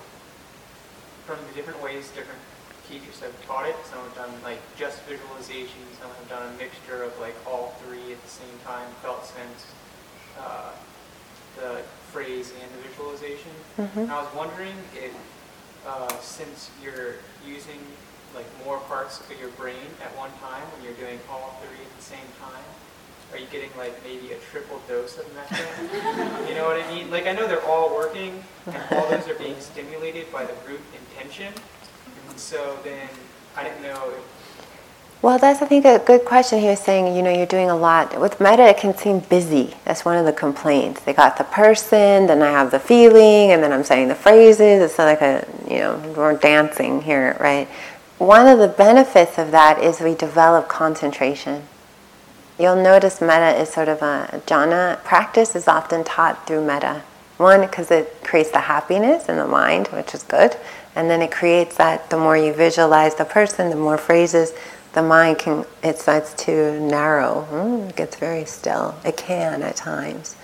from 1.25 1.39
the 1.49 1.55
different 1.55 1.83
ways 1.83 2.09
different 2.09 2.41
teachers 2.89 3.21
have 3.21 3.47
taught 3.47 3.69
it, 3.69 3.77
some 3.85 4.01
have 4.01 4.15
done 4.15 4.31
like 4.43 4.61
just 4.77 5.01
visualization, 5.03 5.81
some 6.01 6.11
have 6.11 6.29
done 6.29 6.55
a 6.55 6.59
mixture 6.59 7.03
of 7.03 7.19
like 7.21 7.35
all 7.47 7.75
three 7.85 8.13
at 8.13 8.23
the 8.23 8.29
same 8.31 8.59
time, 8.65 8.89
felt 9.03 9.25
sense, 9.25 9.67
uh, 10.41 10.73
the 11.57 11.83
phrase 12.13 12.53
and 12.61 12.71
the 12.73 12.89
visualization. 12.89 13.53
Mm-hmm. 13.77 13.99
And 14.01 14.11
I 14.11 14.23
was 14.23 14.35
wondering 14.35 14.75
if 14.95 15.13
uh, 15.89 16.09
since 16.21 16.71
you're 16.83 17.15
using 17.47 17.81
like 18.35 18.47
more 18.65 18.79
parts 18.81 19.21
of 19.21 19.41
your 19.41 19.49
brain 19.51 19.89
at 20.05 20.15
one 20.17 20.31
time 20.41 20.63
when 20.77 20.85
you're 20.85 21.01
doing 21.01 21.19
all 21.31 21.59
three 21.65 21.81
at 21.81 21.97
the 21.97 22.03
same 22.03 22.29
time? 22.39 22.63
Are 23.33 23.39
you 23.39 23.47
getting 23.51 23.71
like 23.77 23.93
maybe 24.05 24.33
a 24.33 24.39
triple 24.51 24.81
dose 24.87 25.19
of 25.19 25.27
metta? 25.35 25.65
you 26.49 26.55
know 26.55 26.65
what 26.65 26.81
I 26.81 26.95
mean? 26.95 27.11
Like 27.11 27.27
I 27.27 27.33
know 27.33 27.49
they're 27.49 27.65
all 27.65 27.95
working 27.95 28.45
and 28.67 28.77
all 28.93 29.09
those 29.11 29.27
are 29.29 29.35
being 29.35 29.59
stimulated 29.61 30.31
by 30.31 30.45
the 30.45 30.55
group 30.67 30.81
intention. 30.95 31.53
And 32.29 32.39
so 32.39 32.79
then 32.85 33.09
I 33.57 33.65
didn't 33.65 33.83
know 33.83 34.13
if 34.13 34.38
well, 35.21 35.39
that's 35.39 35.61
I 35.61 35.67
think 35.67 35.85
a 35.85 35.99
good 35.99 36.25
question. 36.25 36.61
He 36.61 36.67
was 36.67 36.79
saying, 36.79 37.17
you 37.17 37.23
know, 37.23 37.31
you're 37.31 37.47
doing 37.47 37.71
a 37.71 37.77
lot 37.77 38.21
with 38.21 38.41
metta, 38.41 38.63
It 38.69 38.79
can 38.79 38.97
seem 38.97 39.19
busy. 39.21 39.75
That's 39.85 40.05
one 40.05 40.17
of 40.17 40.25
the 40.25 40.33
complaints. 40.33 41.01
They 41.01 41.13
got 41.13 41.39
the 41.39 41.45
person, 41.45 42.27
then 42.27 42.41
I 42.41 42.51
have 42.51 42.71
the 42.71 42.79
feeling, 42.79 43.51
and 43.51 43.63
then 43.63 43.73
I'm 43.73 43.83
saying 43.83 44.09
the 44.09 44.15
phrases. 44.15 44.81
It's 44.81 44.99
like 44.99 45.21
a, 45.21 45.47
you 45.69 45.79
know, 45.79 46.15
we're 46.17 46.37
dancing 46.37 47.03
here, 47.03 47.37
right? 47.41 47.67
One 48.19 48.47
of 48.47 48.59
the 48.59 48.69
benefits 48.69 49.39
of 49.39 49.51
that 49.51 49.83
is 49.83 50.01
we 50.01 50.15
develop 50.15 50.69
concentration. 50.69 51.65
You'll 52.59 52.83
notice 52.83 53.21
metta 53.21 53.61
is 53.61 53.69
sort 53.69 53.89
of 53.89 54.03
a 54.03 54.43
jhana 54.47 55.03
practice 55.05 55.55
is 55.55 55.69
often 55.69 56.05
taught 56.05 56.47
through 56.47 56.65
metta. 56.65 57.03
One, 57.37 57.61
because 57.61 57.93
it 57.93 58.25
creates 58.25 58.51
the 58.51 58.59
happiness 58.59 59.29
in 59.29 59.37
the 59.37 59.47
mind, 59.47 59.87
which 59.89 60.13
is 60.13 60.25
good, 60.25 60.57
and 60.97 61.09
then 61.09 61.23
it 61.23 61.31
creates 61.31 61.77
that. 61.77 62.11
The 62.11 62.19
more 62.19 62.37
you 62.37 62.53
visualize 62.53 63.15
the 63.15 63.25
person, 63.25 63.71
the 63.71 63.77
more 63.77 63.97
phrases 63.97 64.53
the 64.93 65.03
mind 65.03 65.39
can 65.39 65.65
it 65.83 65.99
starts 65.99 66.35
to 66.45 66.81
narrow. 66.81 67.47
Mm, 67.51 67.91
it 67.91 67.97
gets 67.97 68.17
very 68.17 68.45
still. 68.45 68.95
It 69.05 69.17
can 69.17 69.63
at 69.63 69.77
times. 69.77 70.37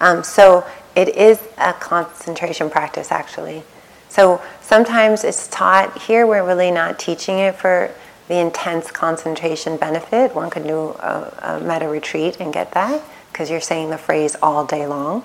Um, 0.00 0.22
so 0.24 0.66
it 0.96 1.08
is 1.10 1.40
a 1.58 1.72
concentration 1.72 2.68
practice 2.70 3.12
actually. 3.12 3.62
So 4.08 4.42
sometimes 4.60 5.24
it's 5.24 5.48
taught 5.48 6.02
here 6.02 6.26
we're 6.26 6.44
really 6.44 6.70
not 6.70 6.98
teaching 6.98 7.38
it 7.38 7.54
for 7.54 7.90
the 8.28 8.38
intense 8.38 8.90
concentration 8.90 9.76
benefit. 9.76 10.34
One 10.34 10.50
could 10.50 10.66
do 10.66 10.90
a, 10.90 11.32
a 11.42 11.60
metta 11.60 11.88
retreat 11.88 12.38
and 12.40 12.52
get 12.52 12.72
that 12.72 13.02
because 13.32 13.50
you're 13.50 13.60
saying 13.60 13.90
the 13.90 13.98
phrase 13.98 14.36
all 14.42 14.64
day 14.66 14.86
long 14.86 15.24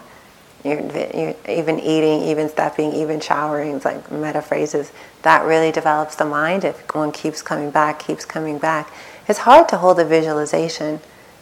you're, 0.64 0.82
you're, 0.82 1.36
even 1.48 1.80
eating, 1.80 2.24
even 2.24 2.50
stepping, 2.50 2.94
even 2.94 3.20
showering, 3.20 3.76
it's 3.76 3.86
like 3.86 4.12
metta 4.12 4.42
phrases. 4.42 4.92
That 5.22 5.46
really 5.46 5.72
develops 5.72 6.16
the 6.16 6.26
mind 6.26 6.64
if 6.64 6.80
one 6.96 7.12
keeps 7.12 7.42
coming 7.42 7.72
back, 7.72 8.00
keeps 8.00 8.26
coming 8.26 8.58
back. 8.58 8.92
It's 9.28 9.40
hard 9.40 9.70
to 9.70 9.78
hold 9.78 10.00
a 10.00 10.06
visualization. 10.06 11.00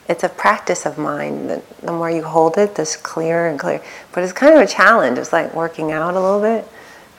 It's 0.08 0.24
a 0.24 0.30
practice 0.30 0.86
of 0.86 0.98
mind. 0.98 1.50
The, 1.50 1.62
the 1.82 1.92
more 1.92 2.12
you 2.12 2.24
hold 2.24 2.58
it, 2.58 2.76
the 2.76 2.98
clearer 3.04 3.48
and 3.48 3.60
clearer. 3.60 3.84
But 4.12 4.24
it's 4.24 4.34
kind 4.34 4.56
of 4.56 4.62
a 4.62 4.68
challenge. 4.68 5.18
It's 5.18 5.34
like 5.34 5.54
working 5.54 5.92
out 5.92 6.14
a 6.14 6.20
little 6.20 6.42
bit. 6.42 6.68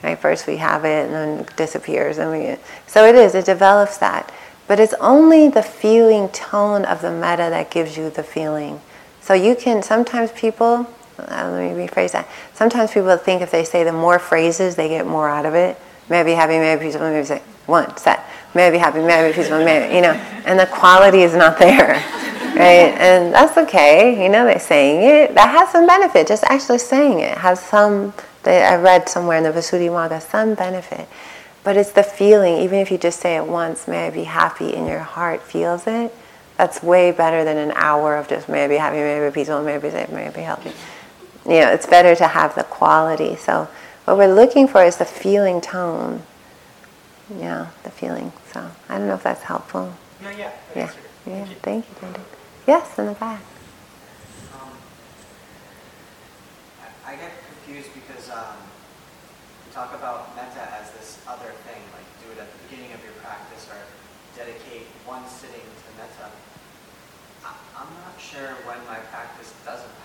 Right? 0.03 0.17
First 0.17 0.45
we 0.45 0.57
have 0.57 0.85
it 0.85 1.05
and 1.05 1.13
then 1.13 1.39
it 1.39 1.55
disappears. 1.55 2.17
And 2.17 2.31
we, 2.31 2.57
so 2.85 3.05
it 3.05 3.15
is, 3.15 3.35
it 3.35 3.45
develops 3.45 3.97
that. 3.97 4.31
But 4.67 4.79
it's 4.79 4.93
only 4.99 5.49
the 5.49 5.63
feeling 5.63 6.29
tone 6.29 6.85
of 6.85 7.01
the 7.01 7.11
metta 7.11 7.49
that 7.49 7.71
gives 7.71 7.97
you 7.97 8.09
the 8.09 8.23
feeling. 8.23 8.81
So 9.21 9.33
you 9.33 9.55
can, 9.55 9.81
sometimes 9.81 10.31
people, 10.33 10.87
uh, 11.19 11.49
let 11.51 11.75
me 11.75 11.87
rephrase 11.87 12.11
that. 12.11 12.27
Sometimes 12.53 12.91
people 12.91 13.15
think 13.17 13.41
if 13.41 13.51
they 13.51 13.63
say 13.63 13.83
the 13.83 13.91
more 13.91 14.19
phrases, 14.19 14.75
they 14.75 14.87
get 14.87 15.07
more 15.07 15.27
out 15.27 15.45
of 15.45 15.55
it. 15.55 15.79
Maybe 16.09 16.31
happy, 16.31 16.53
maybe 16.53 16.83
peaceful, 16.83 17.09
maybe 17.09 17.25
say 17.25 17.41
one 17.65 17.95
set. 17.97 18.25
Maybe 18.53 18.77
happy, 18.77 18.99
maybe 18.99 19.33
peaceful, 19.33 19.63
maybe 19.63 19.93
you 19.93 20.01
know, 20.01 20.13
and 20.45 20.59
the 20.59 20.67
quality 20.67 21.21
is 21.21 21.35
not 21.35 21.59
there, 21.59 21.93
right? 22.55 22.93
And 22.97 23.33
that's 23.33 23.57
okay. 23.57 24.23
You 24.23 24.29
know, 24.29 24.45
they're 24.45 24.59
saying 24.59 25.03
it. 25.03 25.35
That 25.35 25.49
has 25.49 25.71
some 25.71 25.85
benefit. 25.85 26.27
Just 26.27 26.43
actually 26.45 26.79
saying 26.79 27.19
it 27.19 27.37
has 27.37 27.59
some. 27.59 28.13
They, 28.43 28.63
I 28.63 28.77
read 28.77 29.09
somewhere 29.09 29.37
in 29.37 29.43
the 29.43 29.51
Visuddhimagga 29.51 30.21
some 30.21 30.55
benefit, 30.55 31.09
but 31.63 31.75
it's 31.75 31.91
the 31.91 32.03
feeling. 32.03 32.57
Even 32.61 32.79
if 32.79 32.89
you 32.89 32.97
just 32.97 33.19
say 33.19 33.35
it 33.35 33.45
once, 33.45 33.87
may 33.87 34.07
I 34.07 34.09
be 34.11 34.23
happy, 34.23 34.73
and 34.75 34.87
your 34.87 34.99
heart 34.99 35.41
feels 35.41 35.85
it. 35.87 36.13
That's 36.57 36.81
way 36.81 37.11
better 37.11 37.43
than 37.43 37.57
an 37.57 37.71
hour 37.75 38.15
of 38.15 38.27
just 38.29 38.49
maybe 38.49 38.77
happy, 38.77 38.97
maybe 38.97 39.31
peaceful, 39.33 39.61
may 39.61 39.75
I 39.75 39.77
maybe 39.77 39.91
safe, 39.91 40.09
maybe 40.09 40.41
healthy 40.41 40.71
you 41.47 41.61
know, 41.61 41.71
it's 41.71 41.85
better 41.85 42.13
to 42.15 42.27
have 42.27 42.55
the 42.55 42.63
quality. 42.63 43.35
So 43.37 43.67
what 44.05 44.17
we're 44.17 44.33
looking 44.33 44.67
for 44.67 44.83
is 44.83 44.97
the 44.97 45.05
feeling 45.05 45.61
tone. 45.61 46.23
Yeah, 47.33 47.67
the 47.83 47.91
feeling. 47.91 48.31
So 48.53 48.69
I 48.89 48.97
don't 48.97 49.07
know 49.07 49.15
if 49.15 49.23
that's 49.23 49.43
helpful. 49.43 49.93
No, 50.21 50.29
yeah. 50.29 50.51
Yeah. 50.75 50.91
Yeah. 51.25 51.45
Thank 51.61 51.87
you, 51.87 51.95
Thank 51.95 52.17
you 52.17 52.23
Yes, 52.67 52.99
in 52.99 53.07
the 53.07 53.13
back. 53.13 53.41
Um, 54.53 54.71
I 57.05 57.15
get 57.15 57.31
confused 57.47 57.93
because 57.93 58.29
um, 58.29 58.59
we 59.65 59.71
talk 59.73 59.93
about 59.95 60.35
metta 60.35 60.67
as 60.79 60.91
this 60.91 61.19
other 61.27 61.51
thing, 61.67 61.79
like 61.95 62.07
do 62.23 62.31
it 62.31 62.39
at 62.43 62.51
the 62.51 62.59
beginning 62.67 62.91
of 62.91 63.03
your 63.03 63.15
practice 63.23 63.67
or 63.71 63.79
dedicate 64.35 64.87
one 65.05 65.23
sitting 65.27 65.63
to 65.63 65.89
metta. 65.95 66.31
I'm 67.77 67.93
not 68.03 68.19
sure 68.19 68.57
when 68.65 68.79
my 68.87 68.97
practice 69.13 69.53
doesn't 69.63 69.85
have 69.85 69.87
metta 69.87 69.93
in 69.93 69.96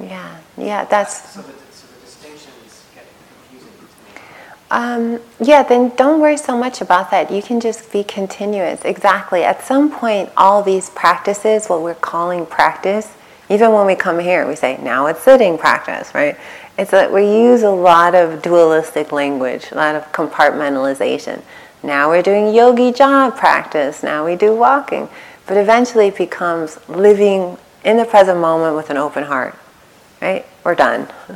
yeah, 0.00 0.38
yeah, 0.56 0.84
that's. 0.84 1.34
So 1.34 1.42
the, 1.42 1.52
so 1.70 1.86
the 1.86 2.00
distinctions 2.00 2.84
get 2.94 3.06
confusing. 3.48 3.72
Um, 4.70 5.20
yeah, 5.40 5.62
then 5.62 5.90
don't 5.96 6.20
worry 6.20 6.36
so 6.36 6.56
much 6.56 6.80
about 6.80 7.10
that. 7.12 7.30
You 7.30 7.42
can 7.42 7.60
just 7.60 7.92
be 7.92 8.02
continuous. 8.02 8.84
Exactly. 8.84 9.44
At 9.44 9.62
some 9.62 9.90
point, 9.90 10.30
all 10.36 10.62
these 10.62 10.90
practices, 10.90 11.68
what 11.68 11.82
we're 11.82 11.94
calling 11.94 12.44
practice, 12.44 13.14
even 13.48 13.72
when 13.72 13.86
we 13.86 13.94
come 13.94 14.18
here, 14.18 14.48
we 14.48 14.56
say, 14.56 14.78
now 14.82 15.06
it's 15.06 15.20
sitting 15.20 15.58
practice, 15.58 16.12
right? 16.14 16.36
It's 16.76 16.90
that 16.90 17.12
we 17.12 17.22
use 17.22 17.62
a 17.62 17.70
lot 17.70 18.16
of 18.16 18.42
dualistic 18.42 19.12
language, 19.12 19.68
a 19.70 19.76
lot 19.76 19.94
of 19.94 20.10
compartmentalization. 20.12 21.42
Now 21.84 22.08
we're 22.08 22.22
doing 22.22 22.52
yogi 22.52 22.90
job 22.90 23.36
practice, 23.36 24.02
now 24.02 24.24
we 24.24 24.34
do 24.34 24.56
walking. 24.56 25.08
But 25.46 25.58
eventually 25.58 26.08
it 26.08 26.16
becomes 26.16 26.78
living 26.88 27.58
in 27.84 27.98
the 27.98 28.06
present 28.06 28.40
moment 28.40 28.74
with 28.74 28.90
an 28.90 28.96
open 28.96 29.24
heart 29.24 29.54
right? 30.20 30.46
We're 30.64 30.74
done. 30.74 31.08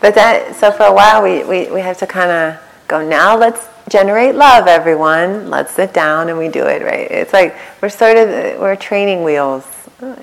but 0.00 0.14
that, 0.14 0.56
so 0.56 0.72
for 0.72 0.84
a 0.84 0.92
while 0.92 1.22
we, 1.22 1.44
we, 1.44 1.70
we 1.70 1.80
have 1.80 1.98
to 1.98 2.06
kind 2.06 2.30
of 2.30 2.60
go, 2.88 3.06
now 3.06 3.36
let's 3.36 3.68
generate 3.88 4.34
love, 4.34 4.66
everyone. 4.66 5.50
Let's 5.50 5.72
sit 5.72 5.92
down 5.92 6.28
and 6.28 6.38
we 6.38 6.48
do 6.48 6.66
it, 6.66 6.82
right? 6.82 7.10
It's 7.10 7.32
like 7.32 7.56
we're 7.80 7.88
sort 7.88 8.16
of, 8.16 8.28
we're 8.60 8.76
training 8.76 9.24
wheels 9.24 9.66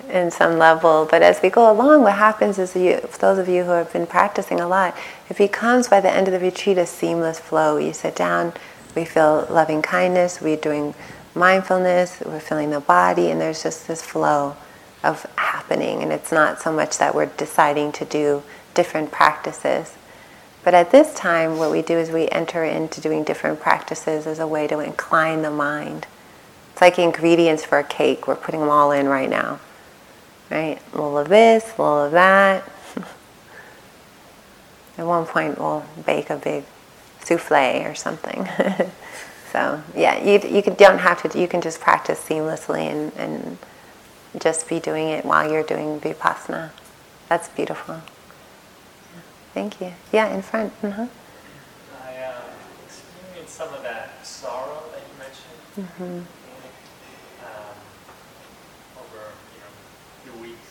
in 0.10 0.30
some 0.30 0.58
level, 0.58 1.08
but 1.10 1.22
as 1.22 1.42
we 1.42 1.50
go 1.50 1.72
along, 1.72 2.04
what 2.04 2.14
happens 2.14 2.60
is 2.60 2.76
you, 2.76 3.00
those 3.20 3.38
of 3.38 3.48
you 3.48 3.64
who 3.64 3.72
have 3.72 3.92
been 3.94 4.06
practicing 4.06 4.60
a 4.60 4.68
lot, 4.68 4.96
it 5.30 5.38
becomes 5.38 5.88
by 5.88 6.00
the 6.02 6.12
end 6.12 6.28
of 6.28 6.34
the 6.34 6.40
retreat 6.40 6.78
a 6.78 6.86
seamless 6.86 7.40
flow. 7.40 7.78
You 7.78 7.94
sit 7.94 8.16
down, 8.16 8.54
we 8.96 9.06
feel 9.06 9.48
loving 9.50 9.82
kindness, 9.82 10.42
we're 10.42 10.58
doing 10.58 10.94
mindfulness, 11.34 12.22
we're 12.26 12.40
feeling 12.40 12.70
the 12.72 12.82
body, 12.82 13.32
and 13.32 13.40
there's 13.40 13.64
just 13.64 13.88
this 13.88 14.02
flow 14.02 14.56
of 15.04 15.24
happening, 15.38 16.04
and 16.04 16.12
it's 16.12 16.32
not 16.32 16.62
so 16.62 16.72
much 16.72 16.98
that 16.98 17.16
we're 17.16 17.26
deciding 17.26 17.92
to 17.94 18.06
do 18.06 18.44
different 18.74 19.12
practices. 19.12 19.96
But 20.64 20.74
at 20.74 20.92
this 20.92 21.14
time, 21.16 21.58
what 21.58 21.72
we 21.72 21.82
do 21.82 21.98
is 21.98 22.12
we 22.12 22.28
enter 22.30 22.64
into 22.64 23.02
doing 23.02 23.24
different 23.24 23.60
practices 23.60 24.28
as 24.28 24.38
a 24.40 24.46
way 24.46 24.68
to 24.68 24.80
incline 24.80 25.42
the 25.42 25.50
mind. 25.50 26.06
It's 26.72 26.82
like 26.82 27.00
ingredients 27.00 27.66
for 27.66 27.80
a 27.80 27.84
cake. 27.84 28.28
We're 28.28 28.36
putting 28.36 28.60
them 28.60 28.70
all 28.70 28.92
in 28.92 29.08
right 29.08 29.30
now. 29.30 29.60
Right? 30.50 30.80
A 30.94 30.96
little 30.96 31.18
of 31.18 31.30
this, 31.30 31.64
a 31.78 31.82
little 31.82 32.06
of 32.06 32.12
that. 32.12 32.64
At 34.98 35.08
one 35.08 35.26
point, 35.26 35.58
we'll 35.58 35.86
bake 36.06 36.30
a 36.30 36.38
big 36.38 36.64
souffle 37.24 37.86
or 37.86 37.96
something. 37.96 38.48
so 39.52 39.82
yeah, 39.96 40.24
you 40.24 40.40
you 40.48 40.62
don't 40.62 41.00
have 41.00 41.24
to. 41.24 41.40
You 41.40 41.48
can 41.48 41.62
just 41.62 41.80
practice 41.80 42.20
seamlessly 42.24 42.92
and, 42.92 43.12
and 43.14 43.58
just 44.40 44.68
be 44.68 44.80
doing 44.80 45.10
it 45.10 45.26
while 45.26 45.52
you're 45.52 45.64
doing 45.64 46.00
vipassana. 46.00 46.72
That's 47.28 47.50
beautiful. 47.50 48.02
Thank 49.54 49.82
you. 49.82 49.94
Yeah, 50.12 50.34
in 50.34 50.42
front. 50.42 50.74
Mm-hmm. 50.82 51.02
I 51.02 52.24
um, 52.24 52.44
experienced 52.86 53.56
some 53.56 53.74
of 53.74 53.84
that 53.84 54.26
sorrow 54.26 54.84
that 54.94 55.02
you 55.02 55.16
mentioned 55.20 55.62
mm-hmm. 55.78 56.20
um, 57.44 57.76
over 59.00 59.32
you 59.52 59.60
know 59.60 59.72
few 60.24 60.42
weeks. 60.42 60.68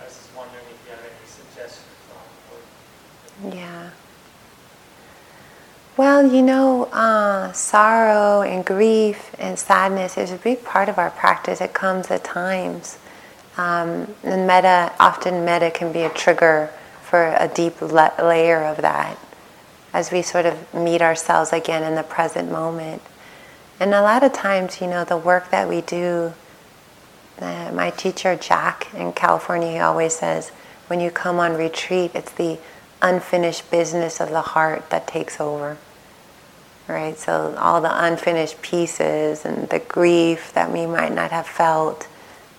I 0.00 0.04
was 0.04 0.14
just 0.14 0.36
wondering 0.36 0.64
if 0.68 0.76
you 0.84 0.90
have 0.92 1.00
any 1.00 1.26
suggestions 1.26 1.84
on 2.12 3.50
what. 3.50 3.54
Yeah. 3.56 3.83
Well, 5.96 6.26
you 6.26 6.42
know, 6.42 6.86
uh, 6.86 7.52
sorrow 7.52 8.42
and 8.42 8.64
grief 8.64 9.32
and 9.38 9.56
sadness 9.56 10.18
is 10.18 10.32
a 10.32 10.36
big 10.36 10.64
part 10.64 10.88
of 10.88 10.98
our 10.98 11.10
practice. 11.10 11.60
It 11.60 11.72
comes 11.72 12.10
at 12.10 12.24
times. 12.24 12.98
Um, 13.56 14.12
and 14.24 14.44
metta, 14.44 14.92
often 14.98 15.44
metta 15.44 15.70
can 15.70 15.92
be 15.92 16.02
a 16.02 16.10
trigger 16.10 16.70
for 17.00 17.36
a 17.38 17.46
deep 17.46 17.80
la- 17.80 18.10
layer 18.20 18.64
of 18.64 18.78
that 18.78 19.16
as 19.92 20.10
we 20.10 20.20
sort 20.20 20.46
of 20.46 20.74
meet 20.74 21.00
ourselves 21.00 21.52
again 21.52 21.84
in 21.84 21.94
the 21.94 22.02
present 22.02 22.50
moment. 22.50 23.00
And 23.78 23.94
a 23.94 24.02
lot 24.02 24.24
of 24.24 24.32
times, 24.32 24.80
you 24.80 24.88
know, 24.88 25.04
the 25.04 25.16
work 25.16 25.50
that 25.50 25.68
we 25.68 25.80
do, 25.80 26.34
uh, 27.40 27.70
my 27.72 27.90
teacher 27.90 28.34
Jack 28.34 28.92
in 28.94 29.12
California, 29.12 29.70
he 29.70 29.78
always 29.78 30.16
says, 30.16 30.50
when 30.88 30.98
you 30.98 31.12
come 31.12 31.38
on 31.38 31.54
retreat, 31.54 32.10
it's 32.14 32.32
the 32.32 32.58
unfinished 33.02 33.70
business 33.70 34.20
of 34.20 34.30
the 34.30 34.42
heart 34.42 34.90
that 34.90 35.06
takes 35.06 35.40
over. 35.40 35.76
Right? 36.86 37.16
So, 37.16 37.54
all 37.58 37.80
the 37.80 38.04
unfinished 38.04 38.60
pieces 38.60 39.44
and 39.44 39.68
the 39.70 39.78
grief 39.78 40.52
that 40.52 40.70
we 40.70 40.84
might 40.86 41.14
not 41.14 41.30
have 41.30 41.46
felt, 41.46 42.06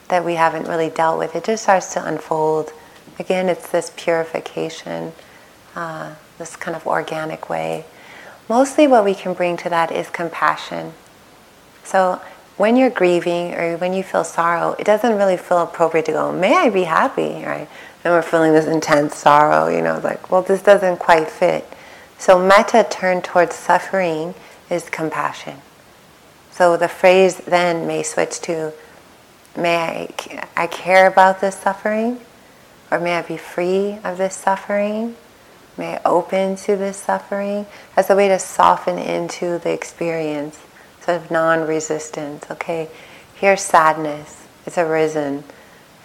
that 0.08 0.26
we 0.26 0.34
haven't 0.34 0.68
really 0.68 0.90
dealt 0.90 1.20
with, 1.20 1.36
it 1.36 1.44
just 1.44 1.64
starts 1.64 1.94
to 1.94 2.06
unfold 2.06 2.72
Again, 3.18 3.48
it's 3.48 3.70
this 3.70 3.92
purification, 3.96 5.14
uh, 5.76 6.16
this 6.38 6.56
kind 6.56 6.76
of 6.76 6.86
organic 6.86 7.50
way. 7.50 7.86
Mostly, 8.50 8.88
what 8.88 9.06
we 9.06 9.16
can 9.16 9.34
bring 9.34 9.58
to 9.58 9.70
that 9.70 9.92
is 9.92 10.10
compassion. 10.10 10.94
So, 11.84 12.22
when 12.58 12.76
you're 12.76 12.90
grieving 12.90 13.54
or 13.54 13.78
when 13.78 13.94
you 13.94 14.04
feel 14.04 14.24
sorrow, 14.24 14.76
it 14.78 14.86
doesn't 14.86 15.18
really 15.18 15.38
feel 15.38 15.60
appropriate 15.60 16.06
to 16.08 16.12
go, 16.12 16.32
May 16.32 16.56
I 16.56 16.70
be 16.70 16.84
happy, 16.84 17.44
right? 17.46 17.70
And 18.06 18.14
we're 18.14 18.22
feeling 18.22 18.54
this 18.54 18.68
intense 18.68 19.18
sorrow, 19.18 19.68
you 19.68 19.82
know, 19.82 20.00
like, 20.04 20.32
well, 20.32 20.44
this 20.44 20.62
doesn't 20.62 21.00
quite 21.00 21.28
fit. 21.28 21.68
So, 22.20 22.38
metta 22.40 22.86
turned 22.88 23.24
towards 23.24 23.56
suffering 23.56 24.36
is 24.70 24.90
compassion. 24.92 25.58
So, 26.52 26.78
the 26.78 26.88
phrase 26.88 27.38
then 27.38 27.88
may 27.88 28.04
switch 28.04 28.40
to, 28.42 28.74
May 29.58 29.78
I, 29.78 30.48
I 30.56 30.68
care 30.68 31.08
about 31.08 31.42
this 31.42 31.56
suffering? 31.56 32.20
Or 32.92 33.00
may 33.00 33.16
I 33.18 33.24
be 33.24 33.38
free 33.38 33.98
of 34.04 34.20
this 34.20 34.36
suffering? 34.36 35.16
May 35.76 35.96
I 35.96 36.02
open 36.06 36.58
to 36.58 36.76
this 36.76 36.98
suffering? 36.98 37.66
As 37.98 38.10
a 38.12 38.16
way 38.16 38.28
to 38.28 38.38
soften 38.38 39.00
into 39.00 39.58
the 39.58 39.72
experience, 39.72 40.60
sort 41.02 41.18
of 41.18 41.32
non 41.32 41.66
resistance. 41.68 42.46
Okay, 42.52 42.88
here's 43.34 43.62
sadness, 43.62 44.46
it's 44.68 44.78
arisen. 44.78 45.44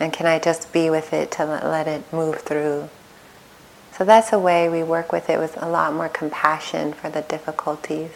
And 0.00 0.12
can 0.12 0.26
I 0.26 0.38
just 0.38 0.72
be 0.72 0.90
with 0.90 1.12
it 1.12 1.30
to 1.32 1.44
let 1.44 1.86
it 1.86 2.10
move 2.12 2.40
through? 2.40 2.88
So 3.96 4.04
that's 4.04 4.32
a 4.32 4.38
way 4.38 4.68
we 4.68 4.82
work 4.82 5.12
with 5.12 5.28
it 5.28 5.38
with 5.38 5.62
a 5.62 5.68
lot 5.68 5.92
more 5.92 6.08
compassion 6.08 6.94
for 6.94 7.10
the 7.10 7.20
difficulties. 7.20 8.10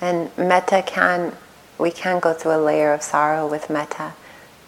And 0.00 0.36
metta 0.36 0.82
can, 0.84 1.36
we 1.78 1.92
can 1.92 2.18
go 2.18 2.32
through 2.32 2.56
a 2.56 2.62
layer 2.62 2.92
of 2.92 3.02
sorrow 3.02 3.46
with 3.46 3.70
metta 3.70 4.14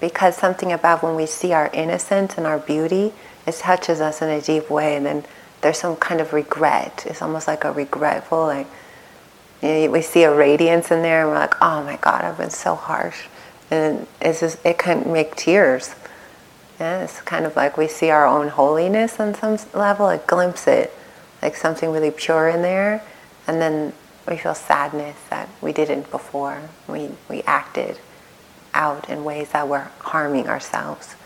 because 0.01 0.37
something 0.37 0.73
about 0.73 1.03
when 1.03 1.17
we 1.17 1.27
see 1.27 1.53
our 1.53 1.69
innocence 1.73 2.37
and 2.37 2.47
our 2.47 2.59
beauty, 2.59 3.12
it 3.47 3.55
touches 3.57 4.01
us 4.01 4.23
in 4.23 4.29
a 4.29 4.41
deep 4.41 4.71
way, 4.71 4.97
and 4.97 5.07
then 5.07 5.25
there's 5.62 5.79
some 5.79 5.97
kind 5.97 6.21
of 6.21 6.33
regret. 6.33 7.05
It's 7.07 7.23
almost 7.23 7.49
like 7.49 7.64
a 7.64 7.73
regretful, 7.73 8.47
like 8.47 8.67
you 9.62 9.69
know, 9.69 9.91
we 9.91 10.03
see 10.03 10.25
a 10.25 10.35
radiance 10.35 10.91
in 10.91 11.03
there, 11.03 11.23
and 11.23 11.31
we're 11.31 11.39
like, 11.39 11.55
oh 11.62 11.83
my 11.83 11.97
God, 11.97 12.25
I've 12.25 12.37
been 12.37 12.51
so 12.51 12.75
harsh, 12.75 13.25
and 13.71 14.07
it's 14.21 14.41
just, 14.41 14.64
it 14.64 14.79
can 14.79 15.12
make 15.12 15.35
tears. 15.37 15.95
Yeah, 16.79 17.05
it's 17.05 17.21
kind 17.23 17.47
of 17.47 17.57
like 17.57 17.77
we 17.77 17.89
see 17.89 18.11
our 18.11 18.27
own 18.27 18.49
holiness 18.49 19.19
on 19.19 19.35
some 19.35 19.59
level, 19.73 20.07
like 20.07 20.27
glimpse 20.27 20.67
it, 20.67 20.93
like 21.43 21.57
something 21.57 21.91
really 21.91 22.11
pure 22.11 22.49
in 22.49 22.62
there, 22.62 23.03
and 23.47 23.61
then 23.61 23.93
we 24.29 24.37
feel 24.37 24.55
sadness 24.55 25.17
that 25.31 25.49
we 25.62 25.73
didn't 25.73 26.11
before. 26.11 26.61
We 26.87 27.11
we 27.31 27.43
acted 27.43 27.99
out 28.75 29.09
in 29.09 29.25
ways 29.25 29.51
that 29.51 29.69
we're 29.69 29.89
harming 30.01 30.49
ourselves. 30.49 31.17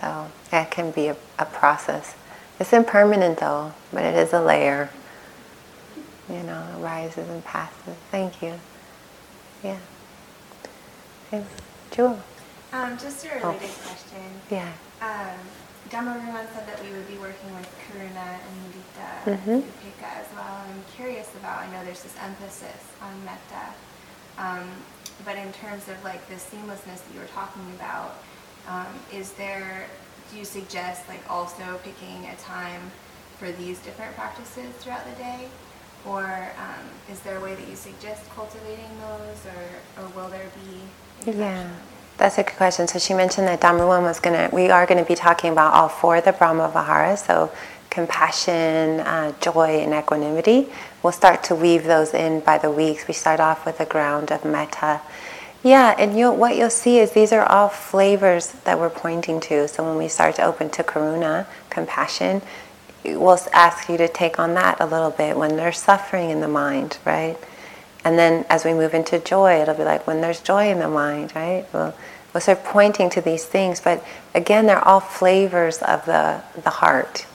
So 0.00 0.28
that 0.50 0.70
can 0.70 0.92
be 0.92 1.08
a, 1.08 1.16
a 1.38 1.44
process. 1.44 2.14
It's 2.60 2.72
impermanent 2.72 3.38
though, 3.38 3.72
but 3.92 4.04
it 4.04 4.14
is 4.14 4.32
a 4.32 4.40
layer. 4.40 4.90
You 6.28 6.42
know, 6.44 6.64
it 6.76 6.80
rises 6.80 7.28
and 7.28 7.44
passes. 7.44 7.96
Thank 8.10 8.40
you. 8.40 8.54
Yeah. 9.64 9.78
Okay. 11.32 11.46
Jewel. 11.92 12.18
Um, 12.72 12.98
just 12.98 13.24
a 13.24 13.28
related 13.28 13.70
oh. 13.70 13.86
question. 13.86 14.26
Yeah. 14.50 14.72
Um, 15.00 15.38
Dhamma 15.90 16.18
said 16.52 16.66
that 16.66 16.82
we 16.82 16.90
would 16.90 17.06
be 17.06 17.18
working 17.18 17.54
with 17.54 17.70
Karuna 17.86 18.38
and 18.38 18.54
Mudita 18.66 19.38
mm-hmm. 19.38 20.04
as 20.04 20.26
well. 20.34 20.64
I'm 20.68 20.82
curious 20.96 21.28
about, 21.36 21.62
I 21.62 21.70
know 21.70 21.84
there's 21.84 22.02
this 22.02 22.14
emphasis 22.20 22.82
on 23.00 23.24
metta. 23.24 23.74
Um, 24.38 24.68
but 25.24 25.36
in 25.36 25.52
terms 25.52 25.88
of 25.88 26.02
like 26.02 26.26
the 26.28 26.34
seamlessness 26.34 27.02
that 27.02 27.14
you 27.14 27.20
were 27.20 27.26
talking 27.26 27.62
about, 27.76 28.16
um, 28.68 28.86
is 29.12 29.32
there, 29.32 29.86
do 30.32 30.38
you 30.38 30.44
suggest 30.44 31.08
like 31.08 31.22
also 31.30 31.80
picking 31.84 32.26
a 32.26 32.36
time 32.36 32.90
for 33.38 33.52
these 33.52 33.78
different 33.80 34.14
practices 34.16 34.74
throughout 34.78 35.04
the 35.04 35.16
day? 35.16 35.48
Or 36.04 36.24
um, 36.24 36.86
is 37.12 37.20
there 37.20 37.36
a 37.36 37.40
way 37.40 37.54
that 37.54 37.68
you 37.68 37.76
suggest 37.76 38.28
cultivating 38.30 38.90
those 39.00 39.46
or, 39.46 40.02
or 40.02 40.08
will 40.10 40.28
there 40.28 40.50
be? 40.66 40.80
Yeah. 41.26 41.70
That's 42.18 42.36
a 42.38 42.42
good 42.42 42.56
question. 42.56 42.86
So 42.86 42.98
she 42.98 43.14
mentioned 43.14 43.46
that 43.48 43.60
Dhamma 43.60 43.86
1 43.86 44.02
was 44.02 44.20
gonna. 44.20 44.50
We 44.52 44.70
are 44.70 44.86
gonna 44.86 45.04
be 45.04 45.14
talking 45.14 45.52
about 45.52 45.72
all 45.72 45.88
four 45.88 46.16
of 46.16 46.24
the 46.24 46.32
Brahma 46.32 46.68
Viharas. 46.68 47.24
So 47.24 47.50
compassion, 47.88 49.00
uh, 49.00 49.32
joy, 49.40 49.80
and 49.80 49.92
equanimity. 49.92 50.68
We'll 51.02 51.12
start 51.12 51.42
to 51.44 51.54
weave 51.54 51.84
those 51.84 52.14
in 52.14 52.40
by 52.40 52.58
the 52.58 52.70
weeks. 52.70 53.08
We 53.08 53.14
start 53.14 53.40
off 53.40 53.66
with 53.66 53.80
a 53.80 53.86
ground 53.86 54.30
of 54.30 54.44
metta. 54.44 55.00
Yeah, 55.62 55.94
and 55.98 56.16
you 56.16 56.30
what 56.32 56.56
you'll 56.56 56.70
see 56.70 56.98
is 56.98 57.12
these 57.12 57.32
are 57.32 57.44
all 57.44 57.68
flavors 57.68 58.52
that 58.64 58.78
we're 58.78 58.90
pointing 58.90 59.40
to. 59.40 59.68
So 59.68 59.84
when 59.84 59.96
we 59.96 60.08
start 60.08 60.36
to 60.36 60.44
open 60.44 60.70
to 60.70 60.82
karuna, 60.82 61.46
compassion, 61.68 62.42
we'll 63.04 63.38
ask 63.52 63.88
you 63.88 63.96
to 63.98 64.08
take 64.08 64.38
on 64.38 64.54
that 64.54 64.80
a 64.80 64.86
little 64.86 65.10
bit 65.10 65.36
when 65.36 65.56
there's 65.56 65.78
suffering 65.78 66.30
in 66.30 66.40
the 66.40 66.48
mind, 66.48 66.98
right? 67.04 67.36
And 68.04 68.18
then 68.18 68.46
as 68.48 68.64
we 68.64 68.72
move 68.72 68.94
into 68.94 69.18
joy, 69.18 69.60
it'll 69.60 69.74
be 69.74 69.84
like 69.84 70.06
when 70.06 70.20
there's 70.20 70.40
joy 70.40 70.70
in 70.70 70.78
the 70.78 70.88
mind, 70.88 71.32
right? 71.34 71.66
We'll, 71.72 71.94
we'll 72.32 72.40
start 72.40 72.64
pointing 72.64 73.10
to 73.10 73.20
these 73.20 73.44
things, 73.44 73.80
but 73.80 74.04
again, 74.34 74.66
they're 74.66 74.86
all 74.86 75.00
flavors 75.00 75.82
of 75.82 76.06
the, 76.06 76.42
the 76.62 76.70
heart, 76.70 77.26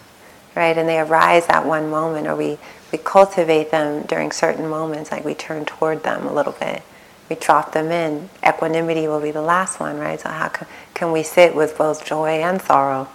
right? 0.56 0.78
And 0.78 0.90
they 0.90 1.00
arise 1.00 1.46
at 1.50 1.66
one 1.66 1.90
moment, 1.90 2.28
or 2.28 2.36
we, 2.36 2.58
we 2.92 2.98
cultivate 2.98 3.72
them 3.72 4.04
during 4.04 4.32
certain 4.32 4.68
moments, 4.68 5.12
like 5.12 5.24
we 5.24 5.36
turn 5.36 5.66
toward 5.66 6.04
them 6.04 6.26
a 6.26 6.34
little 6.34 6.54
bit. 6.54 6.82
We 7.30 7.36
drop 7.36 7.74
them 7.74 7.92
in. 7.92 8.30
Equanimity 8.46 9.08
will 9.08 9.20
be 9.20 9.32
the 9.32 9.42
last 9.42 9.80
one, 9.80 9.98
right? 9.98 10.20
So 10.20 10.30
how 10.30 10.50
can, 10.50 10.68
can 10.94 11.12
we 11.12 11.24
sit 11.24 11.56
with 11.56 11.78
both 11.78 12.06
joy 12.06 12.42
and 12.42 12.62
sorrow? 12.62 13.08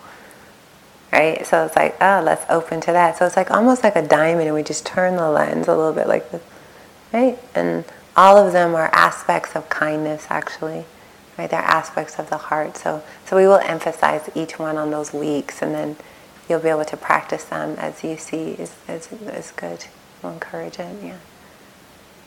Right? 1.12 1.44
So 1.46 1.64
it's 1.64 1.76
like, 1.76 1.96
oh, 2.00 2.22
let's 2.24 2.44
open 2.48 2.80
to 2.82 2.92
that. 2.92 3.18
So 3.18 3.26
it's 3.26 3.36
like 3.36 3.50
almost 3.50 3.82
like 3.82 3.96
a 3.96 4.06
diamond, 4.06 4.46
and 4.46 4.54
we 4.54 4.62
just 4.62 4.84
turn 4.86 5.16
the 5.16 5.28
lens 5.28 5.66
a 5.66 5.76
little 5.76 5.92
bit 5.92 6.06
like 6.06 6.30
this, 6.30 6.42
right? 7.12 7.38
And 7.54 7.84
all 8.16 8.36
of 8.36 8.52
them 8.52 8.74
are 8.74 8.90
aspects 8.92 9.54
of 9.56 9.68
kindness, 9.68 10.26
actually, 10.30 10.84
right? 11.38 11.50
They're 11.50 11.60
aspects 11.60 12.18
of 12.18 12.28
the 12.30 12.36
heart. 12.36 12.76
So, 12.76 13.02
so 13.24 13.36
we 13.36 13.46
will 13.46 13.58
emphasize 13.60 14.28
each 14.34 14.58
one 14.58 14.76
on 14.76 14.90
those 14.90 15.12
weeks, 15.12 15.62
and 15.62 15.74
then 15.74 15.96
you'll 16.48 16.60
be 16.60 16.68
able 16.68 16.84
to 16.84 16.96
practice 16.96 17.44
them 17.44 17.76
as 17.78 18.02
you 18.04 18.16
see 18.16 18.52
is, 18.52 18.74
is, 18.88 19.10
is 19.12 19.52
good. 19.52 19.86
We'll 20.22 20.32
encourage 20.32 20.78
it, 20.78 20.94
yeah. 21.02 21.16